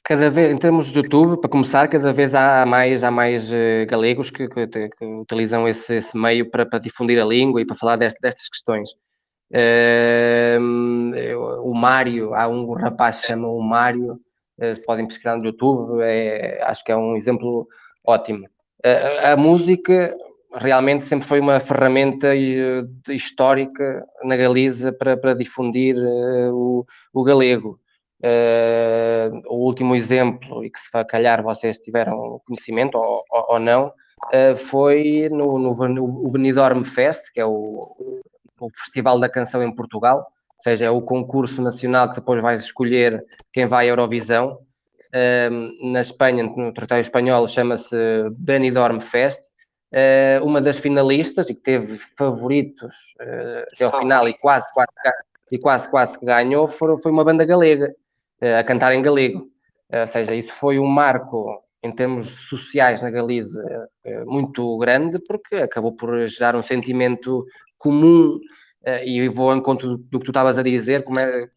[0.04, 3.86] Cada vez, em termos de YouTube, para começar, cada vez há mais, há mais uh,
[3.88, 7.76] galegos que, que, que, utilizam esse, esse meio para, para, difundir a língua e para
[7.76, 8.90] falar deste, destas questões.
[11.64, 14.20] o Mário, há um rapaz que chama o Mário,
[14.86, 17.68] podem pesquisar no YouTube, é, acho que é um exemplo
[18.04, 18.48] ótimo.
[19.24, 20.16] A música
[20.54, 22.34] realmente sempre foi uma ferramenta
[23.10, 25.96] histórica na Galiza para, para difundir
[26.52, 27.80] o, o galego.
[28.24, 33.88] Uh, o último exemplo, e que se calhar vocês tiveram conhecimento ou, ou, ou não,
[33.88, 38.22] uh, foi no, no, no Benidorm Fest, que é o,
[38.60, 42.54] o Festival da Canção em Portugal, ou seja, é o concurso nacional que depois vai
[42.54, 44.60] escolher quem vai à Eurovisão.
[45.14, 47.96] Na Espanha, no território espanhol, chama-se
[48.38, 49.42] Benidorm Fest.
[50.44, 52.96] uma das finalistas e que teve favoritos
[53.74, 54.90] até ao final e quase, quase,
[55.52, 57.94] e quase, quase que ganhou foi, foi uma banda galega
[58.40, 59.50] eh, a cantar em galego.
[59.92, 63.62] Ou seja, isso foi um marco em termos sociais na Galiza
[64.26, 67.46] muito grande, porque acabou por gerar um sentimento
[67.78, 68.40] comum,
[69.04, 71.50] e vou ao encontro do que tu estavas a dizer, como é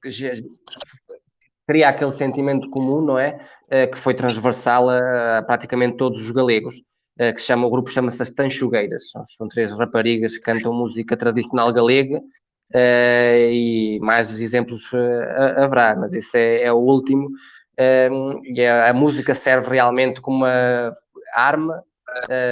[1.66, 3.38] cria aquele sentimento comum, não é?
[3.90, 6.82] Que foi transversal a, a praticamente todos os galegos.
[7.16, 11.72] Que chama, o grupo chama-se as Tanchugueiras, são, são três raparigas que cantam música tradicional
[11.72, 12.20] galega
[12.74, 14.90] uh, e mais exemplos
[15.56, 17.30] haverá, mas esse é, é o último.
[17.78, 20.92] Um, e a, a, música serve realmente como uma
[21.34, 21.82] arma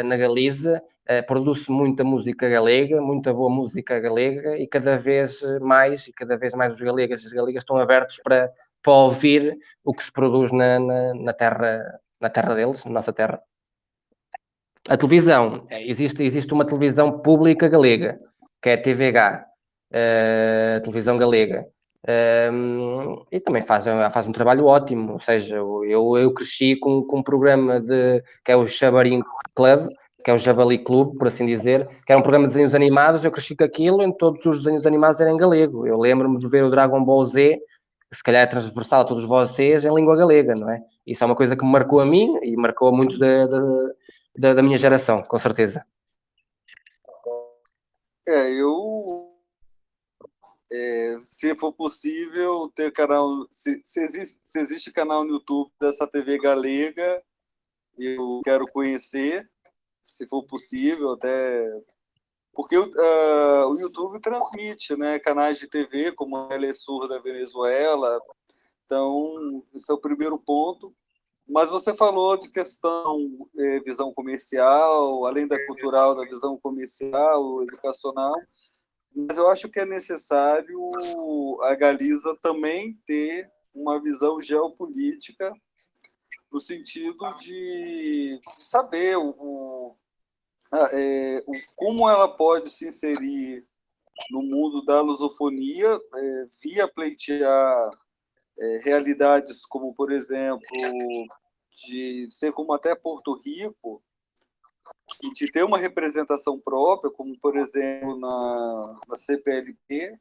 [0.04, 0.82] na Galiza,
[1.28, 6.52] produz muita música galega, muita boa música galega, e cada vez mais, e cada vez
[6.52, 8.50] mais os galegas e as galegas estão abertos para,
[8.82, 13.12] para ouvir o que se produz na, na, na terra, na terra deles, na nossa
[13.12, 13.40] terra.
[14.88, 18.18] A televisão, existe, existe uma televisão pública galega,
[18.60, 19.46] que é a TVH,
[19.92, 21.66] uh, televisão galega.
[22.52, 27.18] Um, e também faz, faz um trabalho ótimo, ou seja, eu, eu cresci com, com
[27.18, 29.22] um programa de, que é o Chabarim
[29.54, 29.88] Club,
[30.22, 33.24] que é o Javali Clube, por assim dizer, que era um programa de desenhos animados,
[33.24, 35.86] eu cresci com aquilo, em todos os desenhos animados eram em galego.
[35.86, 37.58] Eu lembro-me de ver o Dragon Ball Z,
[38.12, 40.82] se calhar é transversal a todos vocês, em língua galega, não é?
[41.06, 43.46] Isso é uma coisa que me marcou a mim e marcou a muitos da,
[44.36, 45.84] da, da minha geração, com certeza.
[48.26, 49.32] É, eu
[50.72, 53.46] é, se for possível, ter canal.
[53.50, 57.22] Se, se, existe, se existe canal no YouTube dessa TV galega,
[57.98, 59.46] eu quero conhecer,
[60.02, 61.62] se for possível, até.
[62.52, 68.20] Porque uh, o YouTube transmite né, canais de TV, como a Telesur da Venezuela.
[68.84, 70.94] Então, esse é o primeiro ponto.
[71.48, 78.34] Mas você falou de questão é, visão comercial, além da cultural, da visão comercial, educacional
[79.14, 80.88] mas eu acho que é necessário
[81.62, 85.52] a Galiza também ter uma visão geopolítica
[86.50, 89.96] no sentido de saber o,
[90.92, 93.66] é, o, como ela pode se inserir
[94.30, 97.90] no mundo da lusofonia é, via pleitear
[98.58, 100.66] é, realidades como, por exemplo,
[101.86, 104.02] de ser como até Porto Rico,
[105.22, 110.18] e de ter uma representação própria, como por exemplo na, na CPLP,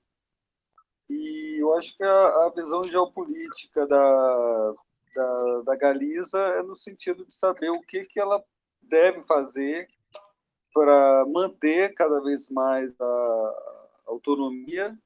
[1.10, 4.74] e eu acho que a, a visão geopolítica da,
[5.14, 8.42] da, da Galiza é no sentido de saber o que, que ela
[8.82, 9.88] deve fazer
[10.74, 14.98] para manter cada vez mais a autonomia,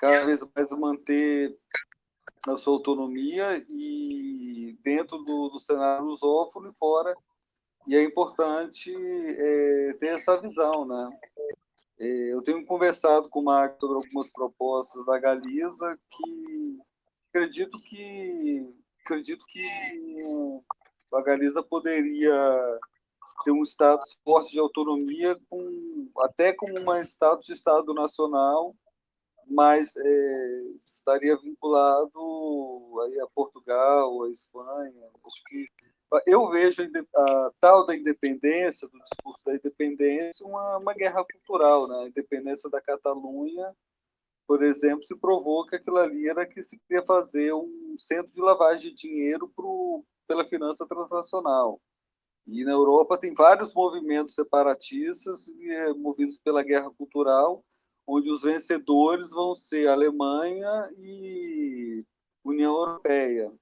[0.00, 1.56] cada vez mais manter
[2.46, 7.14] a sua autonomia e dentro do, do cenário lusófono e fora
[7.88, 11.18] e é importante é, ter essa visão, né?
[11.98, 16.78] É, eu tenho conversado com o Marco sobre algumas propostas da Galiza que
[17.28, 19.64] acredito que acredito que
[21.12, 22.32] a Galiza poderia
[23.44, 28.74] ter um status forte de autonomia com até como um status de estado nacional
[29.46, 35.66] mas é, estaria vinculado aí a Portugal a Espanha acho que
[36.26, 36.82] eu vejo
[37.16, 41.88] a, tal da independência, do discurso da independência, uma, uma guerra cultural.
[41.88, 42.04] Né?
[42.04, 43.74] A independência da Catalunha,
[44.46, 48.40] por exemplo, se provou que aquilo ali era que se queria fazer um centro de
[48.40, 51.80] lavagem de dinheiro pro, pela finança transnacional.
[52.46, 57.64] E na Europa tem vários movimentos separatistas é, movidos pela guerra cultural,
[58.06, 62.04] onde os vencedores vão ser Alemanha e
[62.44, 63.52] União Europeia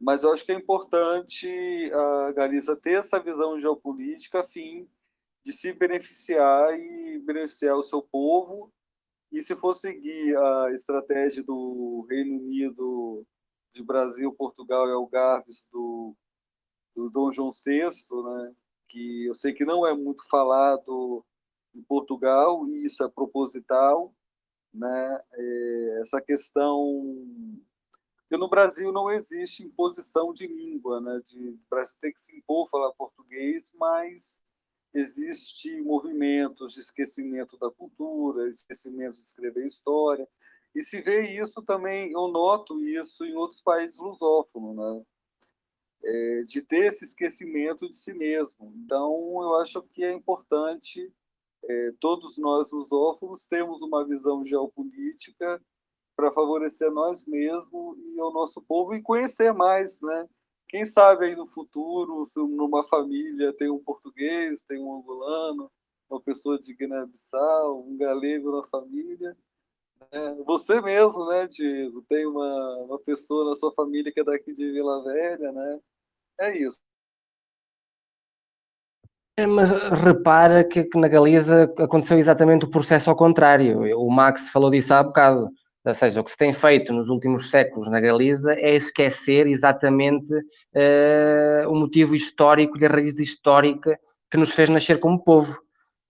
[0.00, 1.48] mas eu acho que é importante
[1.92, 4.88] a Galiza ter essa visão geopolítica a fim
[5.44, 8.72] de se beneficiar e beneficiar o seu povo.
[9.32, 13.26] E se for seguir a estratégia do Reino Unido,
[13.72, 16.14] de Brasil, Portugal e Algarves, do,
[16.94, 17.90] do Dom João VI,
[18.24, 18.54] né,
[18.88, 21.24] que eu sei que não é muito falado
[21.74, 24.12] em Portugal, e isso é proposital,
[24.72, 25.20] né?
[25.32, 27.14] É, essa questão
[28.28, 31.20] que no Brasil não existe imposição de língua, né?
[31.26, 34.42] De, o Brasil tem que se impor falar português, mas
[34.94, 40.28] existe movimentos de esquecimento da cultura, esquecimento de escrever história,
[40.74, 45.04] e se vê isso também, eu noto isso em outros países lusófonos, né?
[46.04, 48.72] É, de ter esse esquecimento de si mesmo.
[48.76, 51.12] Então, eu acho que é importante,
[51.64, 55.60] é, todos nós lusófonos temos uma visão geopolítica
[56.16, 60.28] para favorecer nós mesmos e o nosso povo e conhecer mais, né?
[60.68, 65.70] Quem sabe aí no futuro, se numa família tem um português, tem um angolano,
[66.08, 69.36] uma pessoa de Guiné-Bissau, um galego na família,
[70.10, 72.02] é, você mesmo, né, Diego?
[72.08, 75.80] Tem uma, uma pessoa na sua família que é daqui de Vila Velha, né?
[76.40, 76.78] É isso.
[79.36, 83.80] É, mas repara que, que, na Galiza aconteceu exatamente o processo ao contrário.
[83.96, 85.48] O Max falou disso há bocado.
[85.84, 90.34] Ou seja, o que se tem feito nos últimos séculos na Galiza é esquecer exatamente
[90.34, 93.98] uh, o motivo histórico e a raiz histórica
[94.30, 95.56] que nos fez nascer como povo.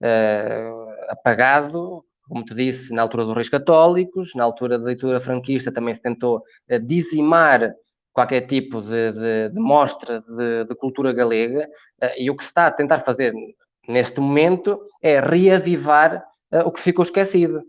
[0.02, 5.72] Uh, apagado como te disse, na altura dos reis católicos, na altura da ditadura franquista
[5.72, 6.38] também se tentou
[6.70, 7.74] uh, dizimar
[8.18, 11.68] qualquer tipo de, de, de mostra de, de, cultura galega,
[12.02, 13.32] uh, e o que se está a tentar fazer
[13.86, 17.62] neste momento é reavivar uh, o que ficou esquecido.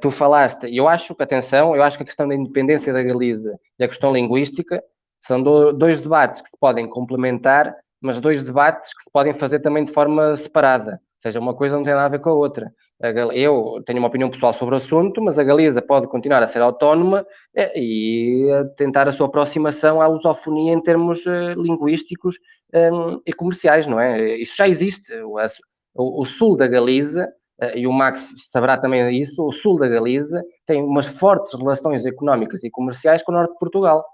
[0.00, 3.02] tu falaste, e eu acho que, atenção, eu acho que a questão da independência da
[3.02, 4.82] Galiza e a questão linguística
[5.20, 9.58] são do, dois debates que se podem complementar, mas dois debates que se podem fazer
[9.58, 10.92] também de forma separada.
[10.92, 12.72] Ou seja, uma coisa não tem nada a ver com a outra.
[13.00, 16.60] Eu tenho uma opinião pessoal sobre o assunto, mas a Galiza pode continuar a ser
[16.60, 17.24] autónoma
[17.54, 22.36] eh, e tentar a sua aproximação à lusofonia em termos eh, linguísticos
[22.74, 24.36] um, e comerciais, não é?
[24.38, 25.12] Isso já existe.
[25.94, 27.28] O, sul da Galiza,
[27.60, 32.04] eh, e o Max saberá também isso, o sul da Galiza tem umas fortes relações
[32.04, 34.04] económicas e comerciais com o norte de Portugal.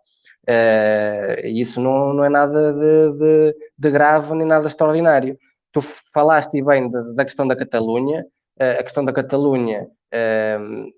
[0.46, 5.38] Uh, isso não, não é nada de, de, de, grave nem nada extraordinário.
[5.72, 8.26] Tu falaste bem da questão da Catalunha,
[8.58, 10.90] a questão da Catalunha, ehm,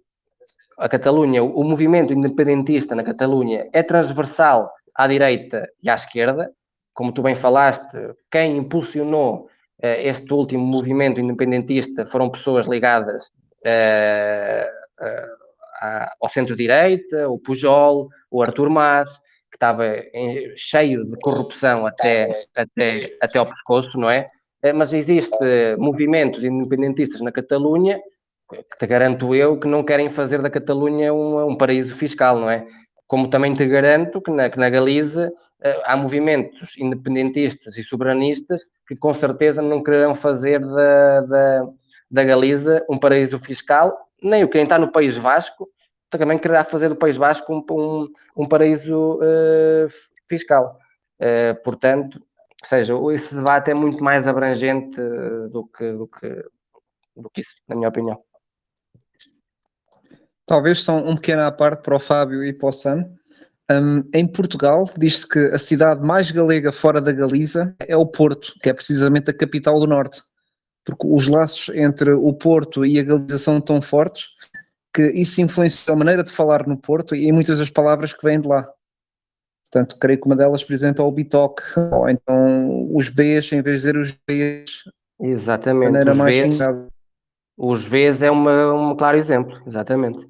[0.79, 6.51] a Catalunha, o movimento independentista na Catalunha é transversal à direita e à esquerda.
[6.93, 9.49] Como tu bem falaste, quem impulsionou
[9.83, 13.31] eh, este último movimento independentista foram pessoas ligadas
[13.65, 15.29] eh, eh,
[16.21, 19.19] ao centro-direita, o Pujol, o Artur Mas,
[19.51, 19.85] que estava
[20.57, 24.25] cheio de corrupção até, até, até ao pescoço, não é?
[24.63, 28.01] Eh, mas existe movimentos independentistas na Catalunha
[28.49, 32.49] que te garanto eu que não querem fazer da Catalunha um, um paraíso fiscal, não
[32.49, 32.65] é?
[33.07, 38.63] Como também te garanto que na, que na Galiza uh, há movimentos independentistas e soberanistas
[38.87, 41.69] que com certeza não quererão fazer da, da,
[42.11, 45.69] da Galiza um paraíso fiscal, nem o quem está no País Vasco
[46.09, 49.89] também quererá fazer do País Vasco um, um, um paraíso uh,
[50.29, 50.79] fiscal.
[51.21, 52.21] Uh, portanto,
[52.63, 56.45] ou seja, esse debate é muito mais abrangente eh, do que, do que,
[57.17, 58.19] do que isso, na minha opinião.
[60.47, 63.05] Talvez só um pequeno à parte para o Fábio e para o Sam.
[63.69, 68.55] Um, em Portugal, diz-se que a cidade mais galega fora da Galiza é o Porto,
[68.63, 70.23] que é precisamente a capital do Norte.
[70.85, 74.29] Porque os laços entre o Porto e a Galiza são tão fortes
[74.95, 78.41] que isso influencia a maneira de falar no Porto e muitas das palavras que vêm
[78.41, 78.67] de lá.
[79.77, 81.63] Portanto, creio que uma delas, por exemplo, é o Bitoque,
[81.93, 84.85] ou então os Bs, em vez de dizer os Bs.
[85.21, 85.85] Exatamente.
[85.85, 86.59] maneira os mais Bs,
[87.59, 90.27] Os Bs é uma, um claro exemplo, exatamente.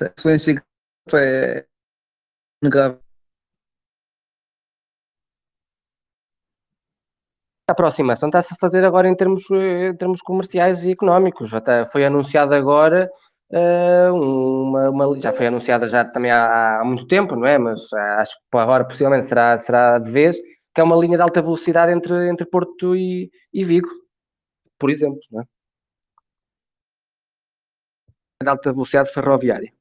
[0.00, 0.64] A influência
[1.12, 1.66] é
[2.62, 2.98] negável.
[7.68, 11.52] A aproximação está-se a fazer agora em termos, em termos comerciais e económicos.
[11.52, 13.10] Até foi anunciado agora
[13.50, 17.58] uma, uma, já foi anunciada já também há, há, muito tempo, não é?
[17.58, 20.36] Mas acho que agora possivelmente será, será de vez,
[20.74, 23.88] que é uma linha de alta velocidade entre, entre Porto e, e Vigo,
[24.78, 25.44] por exemplo, não é?
[28.42, 29.72] De alta velocidade ferroviária.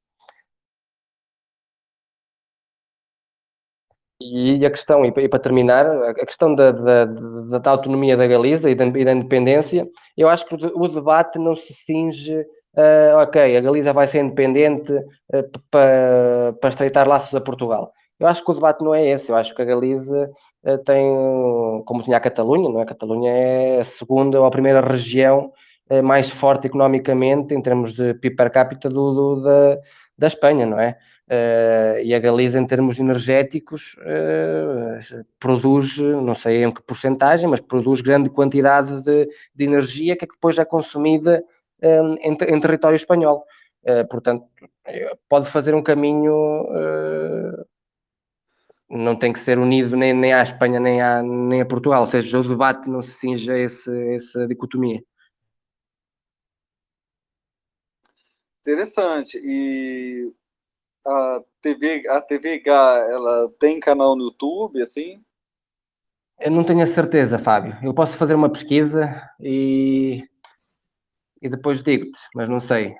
[4.26, 8.70] E a questão, e para terminar, a questão da, da, da, da autonomia da Galiza
[8.70, 9.86] e da, e da, independência,
[10.16, 12.46] eu acho que o debate não se cinge,
[12.78, 17.92] uh, ok, a Galiza vai ser independente uh, para, para estreitar laços a Portugal.
[18.20, 20.30] Eu acho que o debate não é esse, eu acho que a Galiza
[20.64, 22.84] uh, tem, como tinha a Catalunha, não é?
[22.84, 25.52] A Catalunha é a segunda ou a primeira região
[26.02, 29.78] mais forte economicamente em termos de PIB per capita do, do da,
[30.18, 30.98] da Espanha, não é?
[31.24, 37.62] Uh, e a Galiza, em termos energéticos, uh, produz, não sei em que porcentagem, mas
[37.62, 42.60] produz grande quantidade de, de energia que, é que depois é consumida um, em, em,
[42.60, 43.46] território espanhol.
[43.84, 44.46] Uh, portanto,
[45.28, 46.66] pode fazer um caminho,
[48.90, 52.08] não tem que ser unido nem, nem à Espanha nem à, nem a Portugal, ou
[52.08, 55.04] seja, o debate não se cinge a esse, essa dicotomia.
[58.62, 59.38] Interessante.
[59.44, 60.32] E
[61.06, 62.70] a TV, a TVH,
[63.12, 65.22] ela tem canal no YouTube, assim?
[66.40, 67.78] Eu não tenho a certeza, Fábio.
[67.84, 70.24] Eu posso fazer uma pesquisa e,
[71.44, 72.96] e depois digo-te, mas não sei.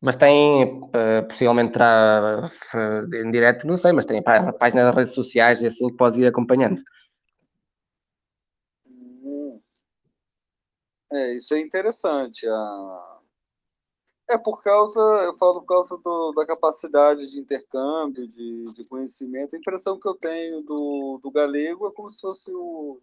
[0.00, 4.94] Mas tem, uh, possivelmente terá uh, em direto, não sei, mas tem a página das
[4.94, 6.82] redes sociais e assim que podes ir acompanhando.
[11.12, 12.46] É, isso é interessante.
[12.48, 13.14] A
[14.28, 19.54] é por causa, eu falo por causa do, da capacidade de intercâmbio, de, de conhecimento.
[19.54, 23.00] A impressão que eu tenho do, do galego é como se fosse o,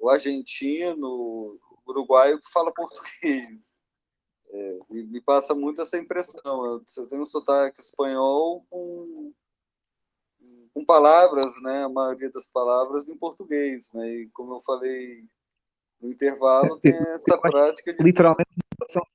[0.00, 1.58] o argentino,
[1.92, 3.78] uruguaio que fala português.
[4.50, 6.64] É, me, me, passa muito essa impressão.
[6.66, 9.32] Eu, eu tenho um sotaque espanhol com,
[10.74, 13.90] com palavras, né, a maioria das palavras em português.
[13.92, 15.24] Né, e como eu falei
[16.00, 18.02] no intervalo, tem essa prática de.
[18.02, 18.50] Literalmente,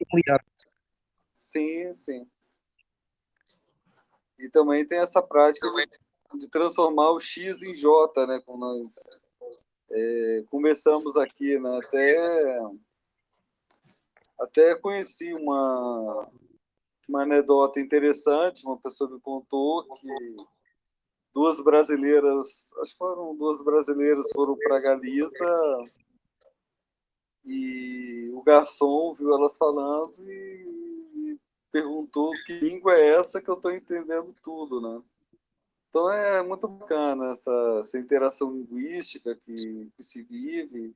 [0.09, 0.43] familiar.
[1.35, 2.27] Sim, sim.
[4.39, 8.39] E também tem essa prática de, de transformar o X em J, né?
[8.45, 9.21] Como nós
[9.89, 11.77] é, começamos aqui, né?
[11.77, 12.61] Até,
[14.39, 16.29] até conheci uma,
[17.07, 20.35] uma anedota interessante, uma pessoa me contou que
[21.33, 25.81] duas brasileiras, acho que foram duas brasileiras, foram para Galiza
[27.45, 31.39] e o garçom viu elas falando e
[31.71, 35.01] perguntou que língua é essa que eu estou entendendo tudo, né?
[35.89, 39.55] Então é muito bacana essa, essa interação linguística que,
[39.95, 40.93] que, se vive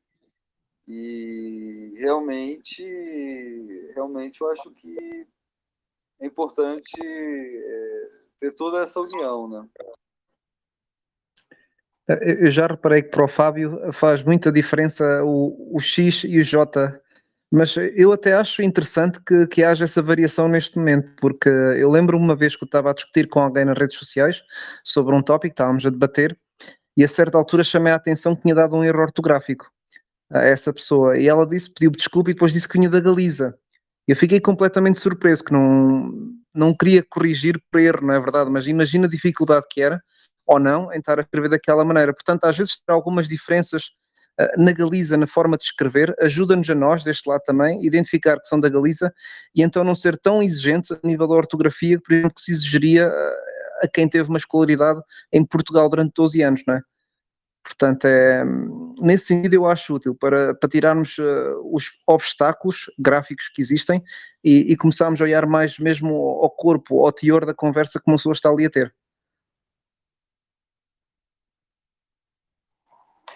[0.88, 2.84] e realmente,
[3.94, 5.28] realmente eu acho que
[6.20, 9.70] é importante é, ter toda essa união, né?
[12.08, 16.44] Eu já reparei que para o Fábio faz muita diferença o, o X e o
[16.44, 17.02] J
[17.52, 22.18] mas eu até acho interessante que, que haja essa variação neste momento, porque eu lembro
[22.18, 24.42] uma vez que eu estava a discutir com alguém nas redes sociais
[24.86, 26.38] sobre um tópico, estávamos a debater,
[26.96, 29.70] e a certa altura chamei a atenção que tinha dado um erro ortográfico
[30.32, 33.54] a essa pessoa, e ela disse, pediu desculpa e depois disse que vinha da Galiza.
[34.08, 36.10] Eu fiquei completamente surpreso, que não,
[36.56, 38.50] não queria corrigir por erro, não é verdade?
[38.50, 40.02] Mas imagina a dificuldade que era,
[40.46, 42.14] ou não, em estar a escrever daquela maneira.
[42.14, 43.92] Portanto, às vezes há algumas diferenças
[44.58, 48.60] na Galiza, na forma de escrever, ajuda-nos a nós, deste lado também, identificar que são
[48.60, 49.14] da Galiza
[49.56, 53.04] e então não ser tão exigente a nível da ortografia, por exemplo, que se exigiria
[53.04, 53.36] eh,
[53.84, 55.02] a quem teve uma escolaridade
[55.32, 56.82] em Portugal durante 12 anos, não é?
[57.64, 58.44] Portanto, é,
[59.00, 64.02] nesse sentido eu acho útil para, para tirarmos uh, os obstáculos gráficos que existem
[64.44, 68.18] e, e começarmos a olhar mais mesmo ao corpo, ao teor da conversa que uma
[68.18, 68.92] pessoa está ali a ter.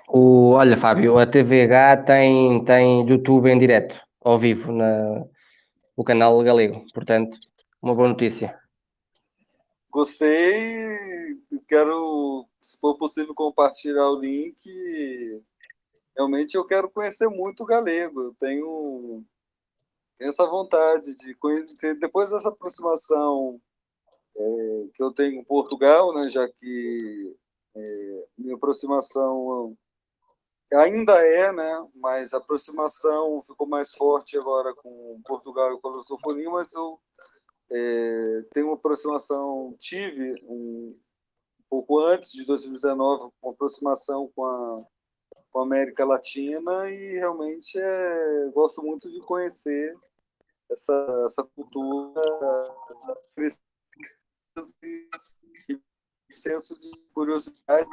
[0.08, 5.26] O, olha, Fábio, a TVH tem, tem YouTube em direto, ao vivo, na,
[5.97, 6.86] no canal galego.
[6.93, 7.38] Portanto,
[7.82, 8.58] uma boa notícia.
[9.89, 10.97] Gostei,
[11.68, 14.70] quero, se for possível, compartilhar o link.
[16.16, 18.22] Realmente eu quero conhecer muito o galego.
[18.22, 19.24] Eu tenho,
[20.18, 21.95] tenho essa vontade de conhecer.
[21.95, 23.60] Depois dessa aproximação
[24.38, 27.36] é, que eu tenho com Portugal, né, já que
[27.76, 29.76] é, minha aproximação
[30.74, 31.88] ainda é, né?
[31.95, 36.99] Mas a aproximação ficou mais forte agora com Portugal e com a lusofonia, mas eu
[37.72, 40.97] é, tenho uma aproximação, tive um,
[41.59, 44.86] um, pouco antes de 2019, uma aproximação com a,
[45.51, 49.97] com a América Latina e realmente é, gosto muito de conhecer
[50.70, 52.22] essa, essa cultura
[56.36, 57.89] senso de curiosidade.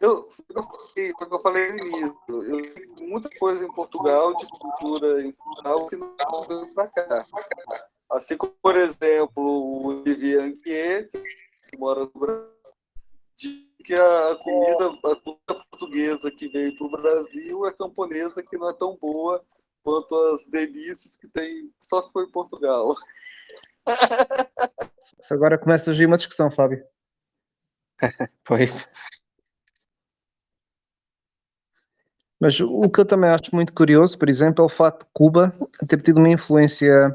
[0.00, 5.22] Eu, eu, falei, eu falei no início, eu tenho muita coisa em Portugal, de cultura
[5.22, 6.16] em Portugal, que não
[6.48, 7.26] veio para cá.
[8.10, 12.48] Assim como, por exemplo, o Olivier Anquier, que mora no Brasil,
[13.84, 18.70] que a comida, a comida portuguesa que veio para o Brasil é camponesa que não
[18.70, 19.42] é tão boa
[19.82, 22.94] quanto as delícias que tem só foi em Portugal.
[25.30, 26.84] Agora começa a agir uma discussão, Fábio.
[28.44, 28.86] pois.
[32.40, 35.54] Mas o que eu também acho muito curioso, por exemplo, é o fato de Cuba
[35.86, 37.14] ter tido uma influência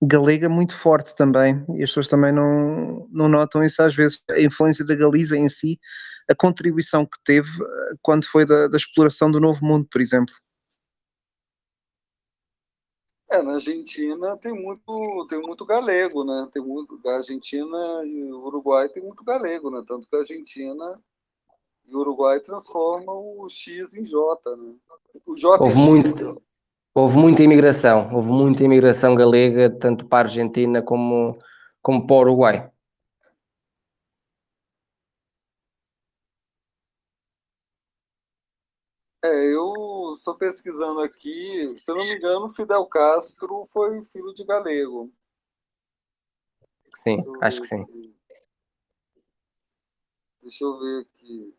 [0.00, 4.40] galega muito forte também, e as pessoas também não, não notam isso às vezes, a
[4.40, 5.78] influência da Galiza em si,
[6.30, 10.34] a contribuição que teve eh, quando foi da, da exploração do Novo Mundo, por exemplo.
[13.32, 16.46] É, na Argentina tem muito, tem muito galego, né?
[16.52, 19.82] Tem muito, da Argentina e Uruguai tem muito galego, né?
[19.86, 21.00] Tanto que a Argentina
[21.86, 24.74] e o Uruguai transformam o X em J, né?
[25.24, 26.42] O J houve, muito,
[26.94, 31.38] houve muita imigração, houve muita imigração galega, tanto para a Argentina como,
[31.80, 32.70] como para o Uruguai.
[39.24, 39.91] É, eu
[40.22, 45.12] estou pesquisando aqui, se eu não me engano, Fidel Castro foi filho de galego.
[46.94, 47.82] Sim, acho que sim.
[47.82, 48.14] Aqui.
[50.40, 51.54] Deixa eu ver aqui.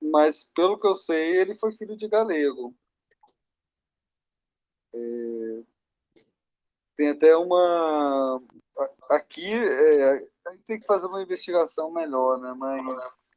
[0.00, 2.74] Mas, pelo que eu sei, ele foi filho de galego.
[4.94, 5.62] É...
[6.96, 8.40] Tem até uma.
[9.10, 10.28] Aqui, é...
[10.64, 12.54] tem que fazer uma investigação melhor, né?
[12.56, 13.30] Mas,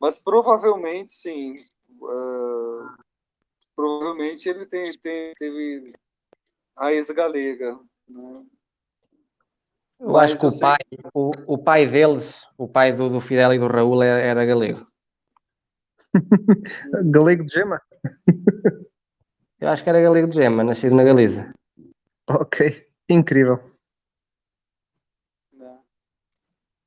[0.00, 1.54] mas provavelmente, sim,
[2.00, 3.07] uh,
[3.78, 5.90] provavelmente ele tem, tem, teve
[6.76, 7.78] raiz galega.
[8.08, 8.44] Né?
[10.00, 10.78] Eu Mas acho que o pai,
[11.14, 14.84] o, o, pai deles, o pai do, do Fidel e do Raul era, era galego.
[17.12, 17.80] galego de gema?
[19.60, 21.54] Eu acho que era galego de gema, nascido na Galiza.
[22.28, 23.58] Ok, incrível.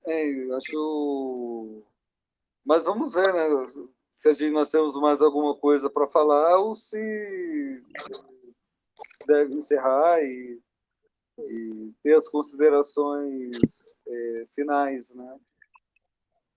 [0.06, 1.86] É, eu acho.
[2.66, 3.48] Mas vamos ver, né?
[4.22, 6.96] Se a gente, nós temos mais alguma coisa para falar ou se,
[9.04, 10.62] se deve encerrar e,
[11.40, 13.58] e, ter as considerações
[14.08, 15.40] é, finais, né?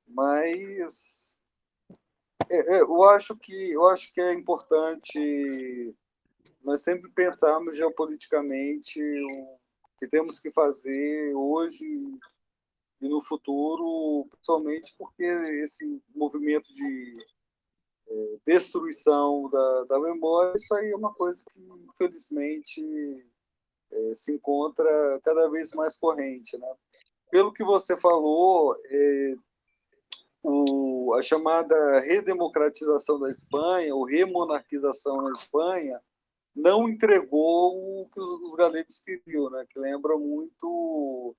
[0.07, 1.43] Mas
[2.51, 5.97] é, é, eu acho que eu acho que é importante
[6.63, 9.59] nós sempre pensarmos geopoliticamente o
[9.99, 11.87] que temos que fazer hoje
[13.01, 17.15] e no futuro, principalmente porque esse movimento de
[18.47, 22.83] destruição da, da memória, isso aí é uma coisa que, infelizmente,
[23.91, 26.59] é, se encontra cada vez mais corrente.
[26.59, 26.69] Né?
[27.31, 29.35] Pelo que você falou, é,
[30.43, 36.01] o, a chamada redemocratização da Espanha, ou remonarquização na Espanha,
[36.55, 39.67] não entregou o que os, os galegos queriam, né?
[39.69, 41.35] que lembra muito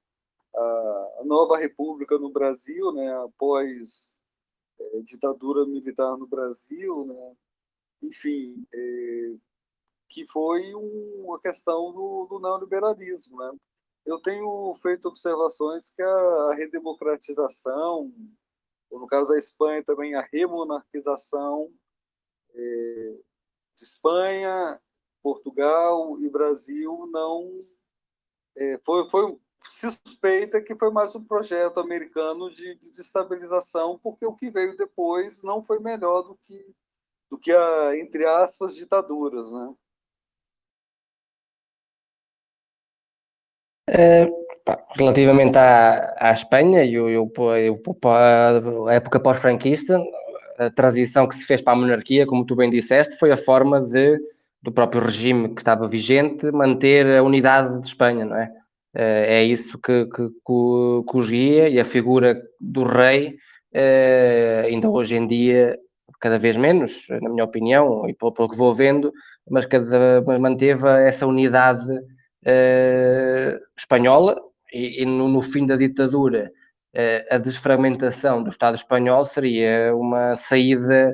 [0.55, 3.16] a, a nova república no Brasil, né?
[3.24, 4.20] após
[4.98, 7.36] é, ditadura militar no Brasil, né?
[8.02, 9.36] enfim, é,
[10.10, 13.38] que foi um, uma questão do, do, neoliberalismo.
[13.38, 13.52] Né?
[14.06, 18.14] Eu tenho feito observações que a, a redemocratização,
[18.89, 21.74] ou no caso da Espanha também a remonarquização
[22.54, 23.18] é,
[23.76, 24.82] de Espanha,
[25.22, 27.66] Portugal e Brasil não
[28.56, 29.38] é, foi, foi
[29.70, 34.76] se suspeita que foi mais um projeto americano de, de desestabilização, porque o que veio
[34.78, 36.66] depois não foi melhor do que,
[37.30, 39.74] do que a, entre aspas, ditaduras, né?
[43.88, 44.28] É,
[44.95, 47.32] relativamente à, à Espanha e o,
[48.88, 50.01] a época pós-franquista,
[50.57, 53.82] a transição que se fez para a monarquia, como tu bem disseste, foi a forma
[53.82, 54.18] de,
[54.61, 58.51] do próprio regime que estava vigente manter a unidade de Espanha, não é?
[58.96, 63.38] Eh, é isso que, que, que, os guia e a figura do rei,
[63.74, 65.78] eh, ainda hoje em dia,
[66.22, 69.12] cada vez menos, na minha opinião, e pelo, pelo que vou vendo,
[69.50, 74.39] mas, cada, manteve essa unidade uh, espanhola
[74.74, 76.52] e, e no, no, fim da ditadura
[77.30, 81.14] a desfragmentação do Estado espanhol seria uma saída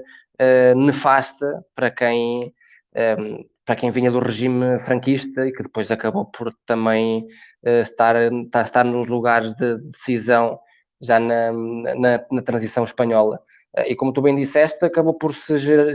[0.75, 2.53] nefasta para quem
[3.65, 7.27] para quem vinha do regime franquista e que depois acabou por também
[7.65, 8.15] uh, estar,
[8.63, 10.59] estar nos lugares de decisão
[11.01, 13.39] já na, na, na transição espanhola.
[13.77, 15.93] Uh, e como tu bem disseste, acabou por se gerar,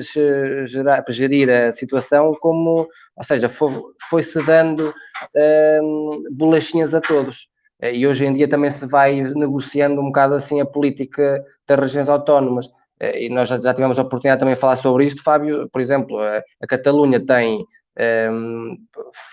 [0.66, 7.48] gerar, gerir a situação como, ou seja, foi-se foi dando uh, bolachinhas a todos.
[7.82, 12.08] E hoje em dia também se vai negociando um bocado assim a política das regiões
[12.08, 12.66] autónomas.
[13.00, 15.68] Eh, e nós já tivemos a oportunidade também de falar sobre isto, Fábio.
[15.70, 17.64] Por exemplo, a, a Catalunha tem um,
[17.98, 18.76] ehm,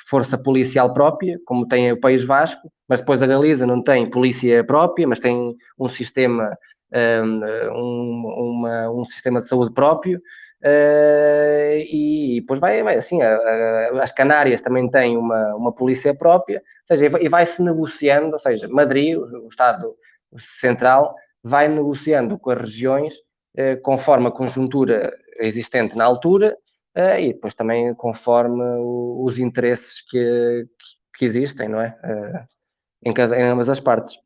[0.10, 4.64] força policial própria, como tem o País Vasco, mas depois a Galiza não tem polícia
[4.64, 6.58] própria, mas tem um sistema,
[6.94, 7.42] ehm,
[7.72, 10.22] um, uma, um sistema de saúde próprio.
[10.66, 16.16] Uh, e, depois vai, vai assim, a, a, as Canárias também têm uma, uma polícia
[16.16, 19.94] própria, ou seja, e vai-se negociando, ou seja, Madrid, o Estado
[20.40, 23.33] Central, vai negociando com as regiões eh,
[23.84, 26.58] conforme a conjuntura existente na altura
[26.96, 28.64] eh, e depois também conforme
[29.26, 30.68] os interesses que,
[31.16, 31.98] que existem, não é?
[33.06, 34.18] em, cada, em ambas as partes.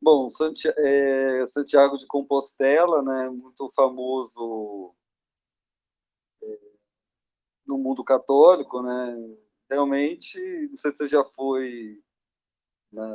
[0.00, 0.28] Bom,
[0.78, 4.94] é, Santiago de Compostela, né, muito famoso
[6.42, 6.46] é,
[7.66, 9.38] no mundo católico, né?
[9.70, 10.38] Realmente,
[10.70, 12.02] não sei se você já foi
[12.90, 13.06] na,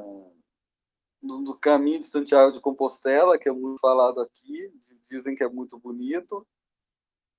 [1.22, 5.50] no, no, caminho de Santiago de Compostela, que é muito falado aqui, dizem que é
[5.50, 6.46] muito bonito.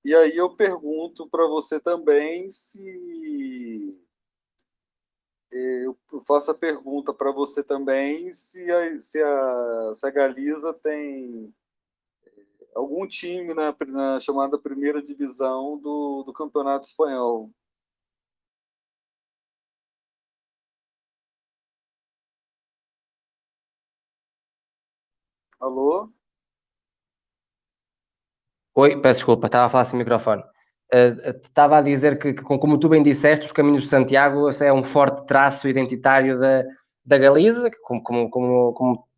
[0.05, 4.05] E aí eu pergunto para você também se
[5.51, 5.97] eu
[6.27, 11.55] faço a pergunta para você também se a, se a, se a Galiza tem
[12.75, 17.53] algum time na, na chamada primeira divisão do, do Campeonato Espanhol.
[25.65, 26.11] Alô?
[28.75, 30.43] Oi, peço desculpa, estava a falar sem microfone.
[30.93, 34.71] Uh, estava a dizer que, que, como tu bem disseste, os Caminhos de Santiago é
[34.71, 36.65] um forte traço identitário da,
[37.05, 39.09] da Galiza, que como, como, como, como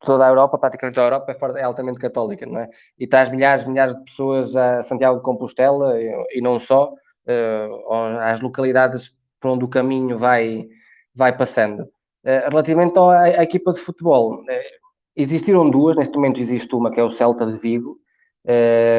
[0.00, 2.68] toda a Europa, praticamente toda a Europa, é, forte, é, altamente católica, não é?
[2.98, 6.92] E traz milhares e milhares de pessoas a Santiago de Compostela e, e não só,
[6.92, 10.68] uh, às localidades por onde o caminho vai,
[11.14, 11.84] vai passando.
[12.22, 14.44] Uh, relativamente à, à, equipa de futebol,
[15.16, 17.98] existiram duas, neste momento existe uma que é o Celta de Vigo,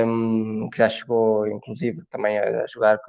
[0.06, 3.00] um, que já chegou, inclusive, também a jogar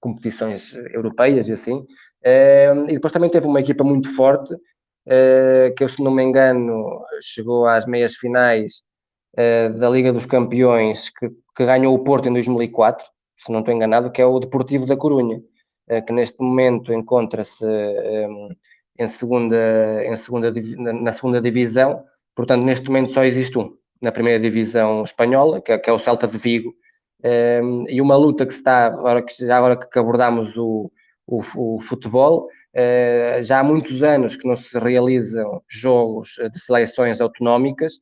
[0.00, 1.86] competições europeias e assim.
[2.24, 6.22] Um, e depois também teve uma equipa muito forte, uh, que eu, se não me
[6.22, 8.82] engano, chegou às meias finais
[9.38, 13.06] uh, da Liga dos Campeões, que, que, ganhou o Porto em 2004,
[13.38, 17.64] se não estou enganado, que é o Deportivo da Corunha, uh, que neste momento encontra-se
[17.64, 18.48] um,
[18.98, 20.52] em segunda, em segunda,
[20.92, 22.04] na segunda divisão,
[22.34, 25.98] portanto, neste momento só existe um na primeira divisão espanhola, que é, que é o
[25.98, 26.74] Celta de Vigo,
[27.24, 30.90] um, ehm, e uma luta que está, agora que, já agora que abordámos o,
[31.26, 31.40] o,
[31.76, 37.94] o futebol, uh, já há muitos anos que não se realizam jogos de seleções autonómicas,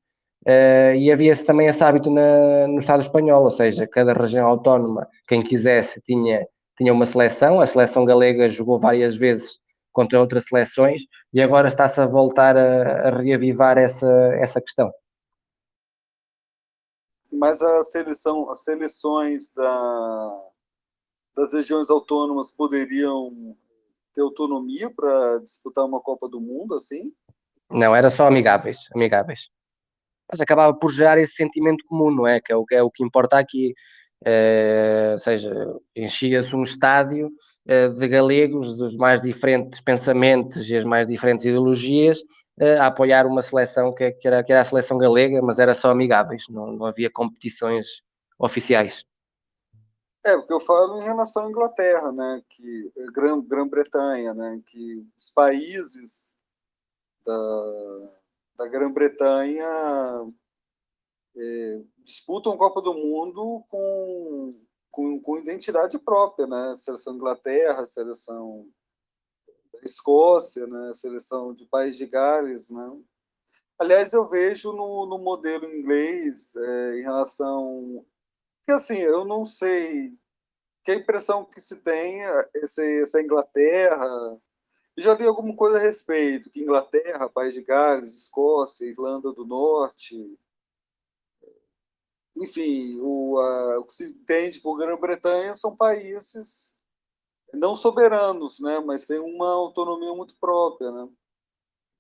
[0.47, 5.07] uh, e havia-se também esse hábito na, no Estado espanhol, ou seja, cada região autónoma,
[5.29, 6.45] quem quisesse, tinha,
[6.77, 9.62] tinha uma seleção, a seleção galega jogou várias vezes
[9.93, 14.09] contra outras seleções, e agora está-se a voltar a, a reavivar essa,
[14.41, 14.91] essa questão
[17.33, 20.43] mas a seleção, as seleções da,
[21.35, 23.57] das regiões autônomas poderiam
[24.15, 27.13] ter autonomia para disputar uma Copa do Mundo, assim?
[27.71, 29.49] Não, era só amigáveis, amigáveis.
[30.31, 32.41] Mas acabava por gerar esse sentimento comum, não é?
[32.41, 33.75] Que é o que, é o que importa aqui.
[34.25, 35.53] É, ou seja,
[35.97, 37.29] enchia-se um estádio
[37.67, 42.21] de galegos dos mais diferentes pensamentos e as mais diferentes ideologias
[42.79, 45.91] a apoiar uma seleção que, que, era, que era a seleção galega, mas era só
[45.91, 48.03] amigáveis, não, não havia competições
[48.39, 49.05] oficiais.
[50.25, 55.33] É, o que eu falo em relação à Inglaterra, né, que Grã-Bretanha, né, que os
[55.33, 56.37] países
[57.27, 58.11] da,
[58.59, 59.67] da Grã-Bretanha
[61.37, 64.55] é, disputam a Copa do Mundo com,
[64.93, 68.69] com, com identidade própria, né, seleção Inglaterra, seleção
[69.83, 72.93] Escócia, né, seleção de País de Gales, né.
[73.79, 78.07] Aliás, eu vejo no, no modelo inglês é, em relação
[78.65, 80.17] que assim eu não sei
[80.85, 84.39] que a impressão que se tem é esse, essa Inglaterra
[84.97, 90.39] já li alguma coisa a respeito que Inglaterra, País de Gales, Escócia, Irlanda do Norte,
[92.43, 96.75] enfim, o, a, o que se entende por Grã-Bretanha são países
[97.55, 101.09] não soberanos, né, mas tem uma autonomia muito própria, né?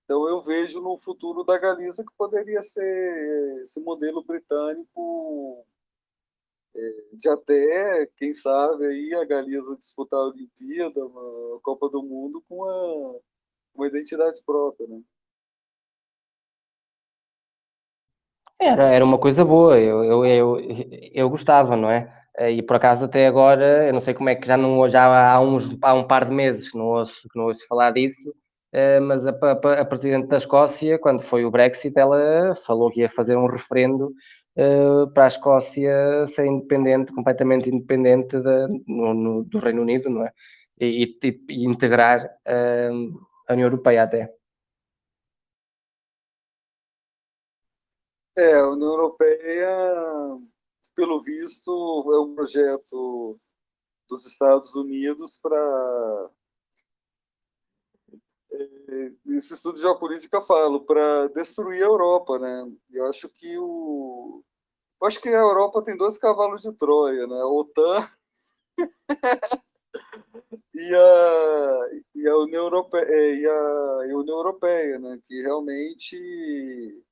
[0.05, 5.64] Então eu vejo no futuro da Galiza que poderia ser esse modelo britânico
[6.74, 12.43] é, de até, quem sabe, aí a Galiza disputar a Olimpíada, a Copa do Mundo
[12.49, 13.20] com uma,
[13.74, 15.03] uma identidade própria, né?
[18.66, 20.60] Era, era uma coisa boa, eu, eu, eu,
[21.12, 22.12] eu gostava, não é?
[22.38, 25.32] Eh, e por acaso até agora, eu não sei como é que já não já
[25.32, 28.34] há uns há um par de meses que não ouço, que não ouço falar disso,
[28.72, 33.00] eh, mas a, a, a, Presidente da Escócia, quando foi o Brexit, ela falou que
[33.00, 34.12] ia fazer um referendo
[34.56, 40.24] uh, para a Escócia ser independente, completamente independente de, no, no, do Reino Unido, não
[40.26, 40.32] é?
[40.80, 42.28] E, e, e integrar
[43.48, 44.30] a União Europeia até.
[48.37, 49.68] É, a União Europeia
[50.95, 51.70] pelo visto,
[52.14, 53.39] é um projeto
[54.09, 56.30] dos Estados Unidos para.
[58.53, 62.70] É, esse estudo de geopolítica falo para destruir a Europa, né?
[62.91, 64.43] Eu acho que o
[65.03, 67.41] acho que a Europa tem dois cavalos de Troia, né?
[67.41, 68.07] A OTAN
[70.74, 75.18] e a, e a União Europeia, é, e a União Europeia, né?
[75.24, 77.03] Que realmente,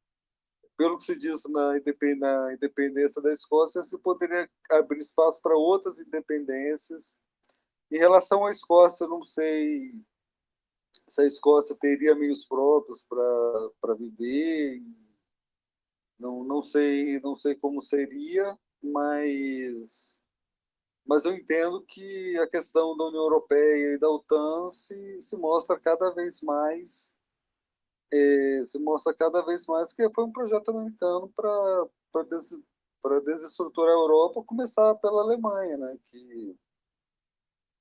[0.80, 1.74] pelo que se diz na,
[2.16, 7.20] na independência da Escócia, se poderia abrir espaço para outras independências.
[7.92, 9.92] Em relação à Escócia, não sei
[11.06, 14.82] se a Escócia teria meios próprios para viver.
[16.18, 20.22] Não, não sei, não sei como seria, mas
[21.04, 25.78] mas eu entendo que a questão da União Europeia e da OTAN se, se mostra
[25.78, 27.14] cada vez mais
[28.12, 32.60] é, se mostra cada vez mais que foi um projeto americano para des,
[33.24, 36.56] desestruturar a Europa, começar pela Alemanha, né, que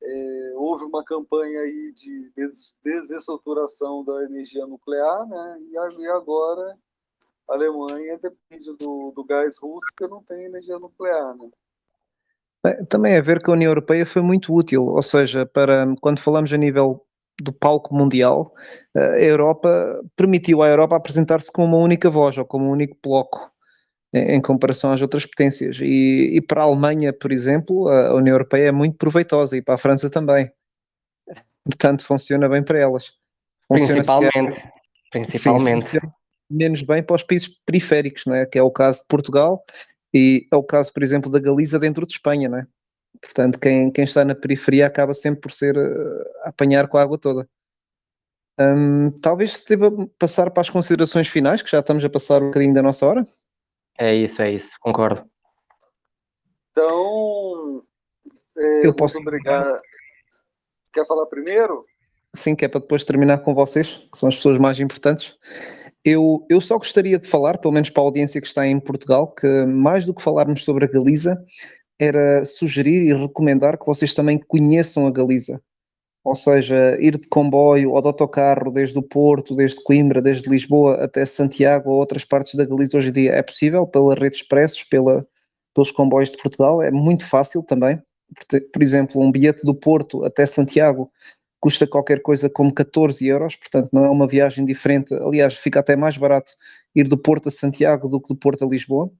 [0.01, 2.31] é, houve uma campanha aí de
[2.83, 5.59] desestruturação da energia nuclear, né?
[5.71, 6.77] E, agora
[7.49, 11.49] a Alemanha depende do, do gás russo, porque não tem energia nuclear, né?
[12.89, 16.51] Também é ver que a União Europeia foi muito útil, ou seja, para quando falamos
[16.53, 17.05] a nível
[17.41, 18.53] do palco mundial,
[18.95, 23.51] a Europa permitiu à Europa apresentar-se como uma única voz ou como um único bloco
[24.13, 25.79] em comparação às outras potências.
[25.81, 29.75] E, e, para a Alemanha, por exemplo, a União Europeia é muito proveitosa e para
[29.75, 30.51] a França também.
[31.63, 33.11] Portanto, funciona bem para elas.
[33.67, 34.69] Funciona principalmente.
[35.11, 35.89] Principalmente.
[35.91, 35.99] Sim,
[36.49, 38.45] menos bem para os países periféricos, não é?
[38.45, 39.63] que é o caso de Portugal
[40.13, 42.49] e é o caso, por exemplo, da Galiza dentro de Espanha.
[42.49, 42.67] Não é?
[43.21, 47.03] Portanto, quem, quem está na periferia acaba sempre por ser uh, a apanhar com a
[47.03, 47.47] água toda.
[48.59, 52.47] Um, talvez se deva passar para as considerações finais, que já estamos a passar um
[52.47, 53.25] bocadinho da nossa hora.
[53.97, 55.23] É isso, é isso, concordo.
[56.71, 57.83] Então,
[58.57, 59.79] é, eu posso obrigar.
[60.93, 61.85] Quer falar primeiro?
[62.35, 65.35] Sim, que é para depois terminar com vocês, que são as pessoas mais importantes.
[66.03, 69.33] Eu, eu só gostaria de falar, pelo menos para a audiência que está em Portugal,
[69.33, 71.37] que mais do que falarmos sobre a Galiza,
[71.99, 75.61] era sugerir e recomendar que vocês também conheçam a Galiza
[76.23, 80.93] ou seja, ir de comboio ou de autocarro desde o Porto, desde Coimbra, desde Lisboa
[81.03, 84.83] até Santiago ou outras partes da Galiza hoje em dia é possível, pela rede expressos,
[84.83, 85.25] pela,
[85.73, 88.01] pelos comboios de Portugal, é muito fácil também.
[88.71, 91.11] Por exemplo, um bilhete do Porto até Santiago
[91.59, 95.13] custa qualquer coisa como 14 euros, portanto não é uma viagem diferente.
[95.15, 96.51] Aliás, fica até mais barato
[96.95, 99.11] ir do Porto a Santiago do que do Porto a Lisboa.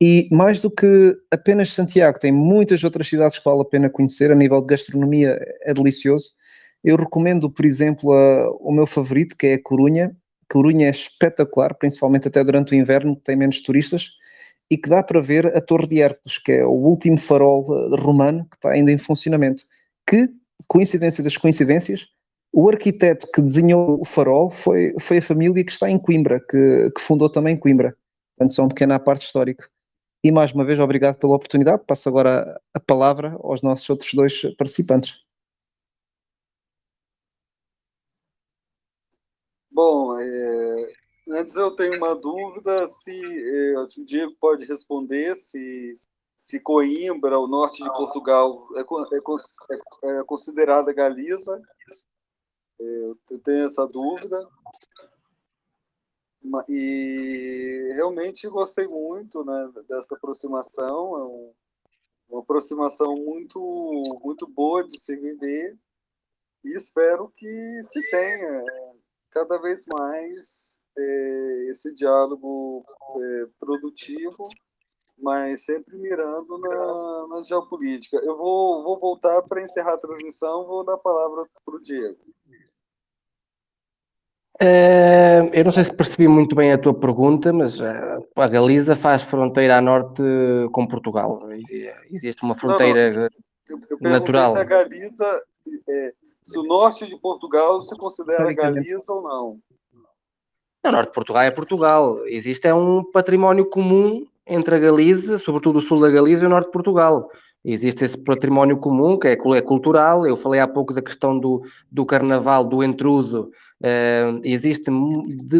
[0.00, 4.30] E mais do que apenas Santiago, tem muitas outras cidades que vale a pena conhecer.
[4.30, 6.32] A nível de gastronomia é delicioso.
[6.84, 10.14] Eu recomendo, por exemplo, a, o meu favorito, que é a Corunha.
[10.50, 14.10] Corunha é espetacular, principalmente até durante o inverno, que tem menos turistas,
[14.70, 18.00] e que dá para ver a Torre de Hércules, que é o último farol eh,
[18.00, 19.64] romano que está ainda em funcionamento.
[20.06, 20.28] Que,
[20.68, 22.06] coincidência das coincidências,
[22.52, 26.90] o arquiteto que desenhou o farol foi, foi a família que está em Coimbra, que,
[26.90, 27.96] que fundou também Coimbra.
[28.36, 29.64] Portanto, só um pequeno à parte histórico.
[30.26, 31.84] E mais uma vez, obrigado pela oportunidade.
[31.86, 35.24] Passo agora a palavra aos nossos outros dois participantes.
[39.70, 40.76] Bom, é,
[41.30, 45.92] antes eu tenho uma dúvida se é, o Diego pode responder se,
[46.36, 51.62] se Coimbra, o norte de Portugal, é, é, é, é considerada Galiza.
[52.80, 52.84] É,
[53.30, 54.44] eu tenho essa dúvida.
[56.68, 61.52] E realmente gostei muito né, dessa aproximação, é um,
[62.28, 63.60] uma aproximação muito,
[64.22, 65.78] muito boa de se viver
[66.64, 68.64] e espero que se tenha
[69.30, 72.84] cada vez mais é, esse diálogo
[73.16, 74.48] é, produtivo,
[75.18, 78.16] mas sempre mirando na, na geopolítica.
[78.18, 82.18] Eu vou, vou voltar para encerrar a transmissão, vou dar a palavra para o Diego.
[84.62, 88.96] Uh, eu não sei se percebi muito bem a tua pergunta, mas uh, a Galiza
[88.96, 90.22] faz fronteira a norte
[90.72, 91.42] com Portugal.
[92.10, 93.28] Existe uma fronteira não, não.
[93.68, 94.52] Eu, eu natural.
[94.52, 95.42] Se a Galiza,
[95.88, 99.58] é, se o norte de Portugal se considera Galiza ou não?
[100.84, 102.26] O norte de Portugal é Portugal.
[102.26, 106.50] Existe é um património comum entre a Galiza, sobretudo o sul da Galiza e o
[106.50, 107.28] norte de Portugal.
[107.64, 110.24] Existe esse património comum que é, é cultural.
[110.24, 113.50] Eu falei há pouco da questão do, do carnaval, do entrudo.
[113.82, 114.94] Uh, Existem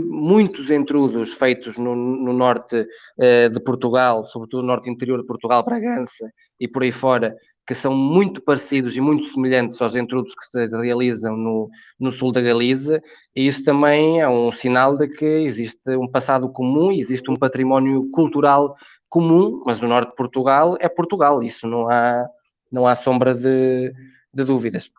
[0.05, 5.63] muitos intrudos feitos no, no norte uh, de Portugal, sobretudo no norte interior de Portugal,
[5.63, 7.37] Bragança e por aí fora,
[7.67, 12.33] que são muito parecidos e muito semelhantes aos intrudos que se realizam no, no sul
[12.33, 13.03] da Galiza,
[13.35, 18.09] e isso também é um sinal de que existe um passado comum, existe um património
[18.13, 18.77] cultural
[19.11, 22.27] comum, mas o norte de Portugal é Portugal, isso não há,
[22.71, 23.93] não há sombra de,
[24.33, 24.91] de dúvidas.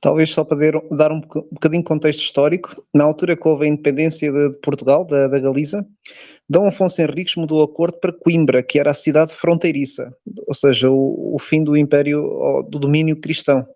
[0.00, 0.58] Talvez só para
[0.92, 5.28] dar um bocadinho de contexto histórico, na altura que houve a independência de, Portugal, da,
[5.28, 5.86] da Galiza,
[6.48, 10.14] Dom Afonso Henriques mudou a corte para Coimbra, que era a cidade fronteiriça,
[10.46, 12.22] ou seja, o, o fim do império,
[12.70, 13.66] do domínio cristão.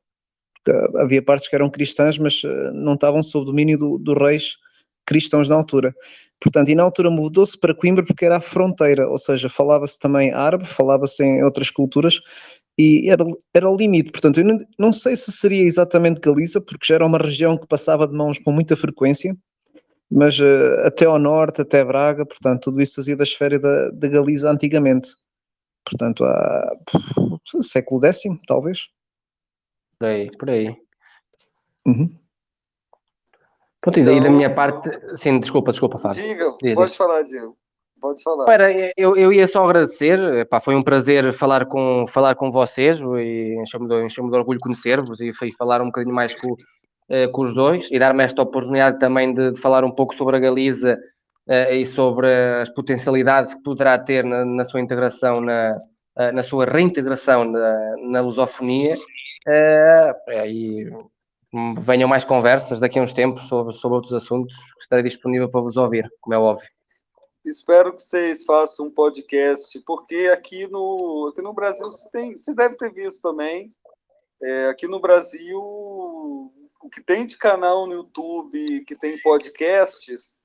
[0.96, 4.56] Havia partes que eram cristãs, mas eh, não estavam sob domínio dos do reis
[5.06, 5.94] cristãos na altura.
[6.40, 10.32] Portanto, e na altura mudou-se para Coimbra porque era a fronteira, ou seja, falava-se também
[10.32, 12.20] árabe, falava-se em outras culturas,
[12.80, 14.10] e era, era o limite.
[14.10, 17.66] Portanto, eu não, não, sei se seria exatamente Galiza, porque já era uma região que
[17.66, 19.36] passava de mãos com muita frequência,
[20.10, 24.08] mas uh, até ao norte, até Braga, portanto, tudo isso fazia da esfera da, da
[24.08, 25.14] Galiza antigamente.
[25.84, 28.88] Portanto, há pff, século X, talvez.
[29.98, 30.76] Por aí, por aí.
[31.86, 32.14] Uhum.
[33.80, 36.22] Pronto, então, e da minha parte, sim, desculpa, desculpa, Fábio.
[36.22, 37.56] Diga, diga pode falar, Diego.
[38.00, 38.46] Pode falar.
[38.96, 43.56] Eu, eu ia só agradecer, Epá, foi um prazer falar com, falar com vocês e
[43.60, 46.56] encheu-me de, encheu de orgulho conhecer-vos e falar um bocadinho mais com,
[47.10, 50.36] eh, com os dois e dar-me esta oportunidade também de, de, falar um pouco sobre
[50.36, 50.98] a Galiza
[51.48, 52.26] uh, e sobre
[52.62, 55.72] as potencialidades que poderá ter na, na sua integração, na,
[56.16, 58.94] uh, na sua reintegração na, na lusofonia.
[59.46, 60.90] Uh, e
[61.80, 65.76] venham mais conversas daqui a uns tempos sobre, sobre outros assuntos, estarei disponível para vos
[65.76, 66.68] ouvir, como é óbvio.
[67.44, 72.54] Espero que vocês façam um podcast, porque aqui no, aqui no Brasil você, tem, você
[72.54, 73.66] deve ter visto também.
[74.42, 80.40] É, aqui no Brasil, o que tem de canal no YouTube, que tem podcasts,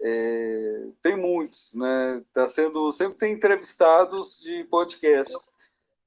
[0.00, 2.24] é, tem muitos, né?
[2.32, 5.52] Tá sendo, sempre tem entrevistados de podcasts.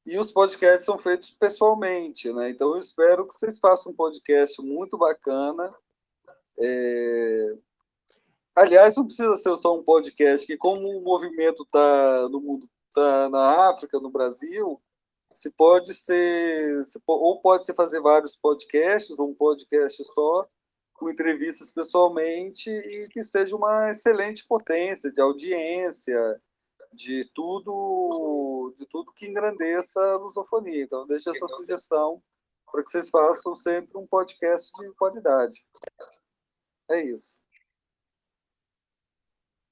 [0.05, 2.49] E os podcasts são feitos pessoalmente, né?
[2.49, 5.73] Então eu espero que vocês façam um podcast muito bacana.
[6.59, 7.55] É,
[8.56, 13.30] Aliás, não precisa ser só um podcast, que como o movimento está no mundo, está
[13.30, 14.82] na África, no Brasil,
[15.34, 20.47] se pode ser, se, ou pode ser fazer vários podcasts, ou um podcast só,
[20.93, 26.41] com entrevistas pessoalmente, e que seja uma excelente potência de audiência,
[26.93, 30.82] de tudo, de tudo que engrandeça a lusofonia.
[30.82, 32.24] Então, deixe essa sugestão
[32.72, 35.66] para que vocês façam sempre um podcast de qualidade.
[36.89, 37.38] É isso.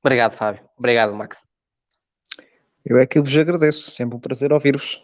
[0.04, 0.68] Obrigado, Fábio.
[0.78, 1.47] Obrigado, Max.
[2.86, 3.89] Eu é que vos agradeço.
[3.89, 5.01] Sempre um prazer ouvir-vos.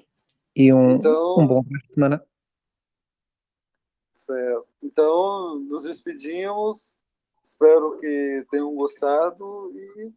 [0.54, 2.26] E um, então, um bom fim de semana.
[4.14, 4.68] Certo.
[4.84, 6.97] Então, nos despedimos.
[7.43, 10.12] Espero que tenham gostado e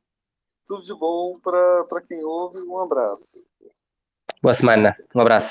[0.66, 2.61] tudo de bom para quem ouve.
[2.62, 3.43] Um abraço.
[4.43, 4.97] Boa semana.
[5.14, 5.51] Um abraço.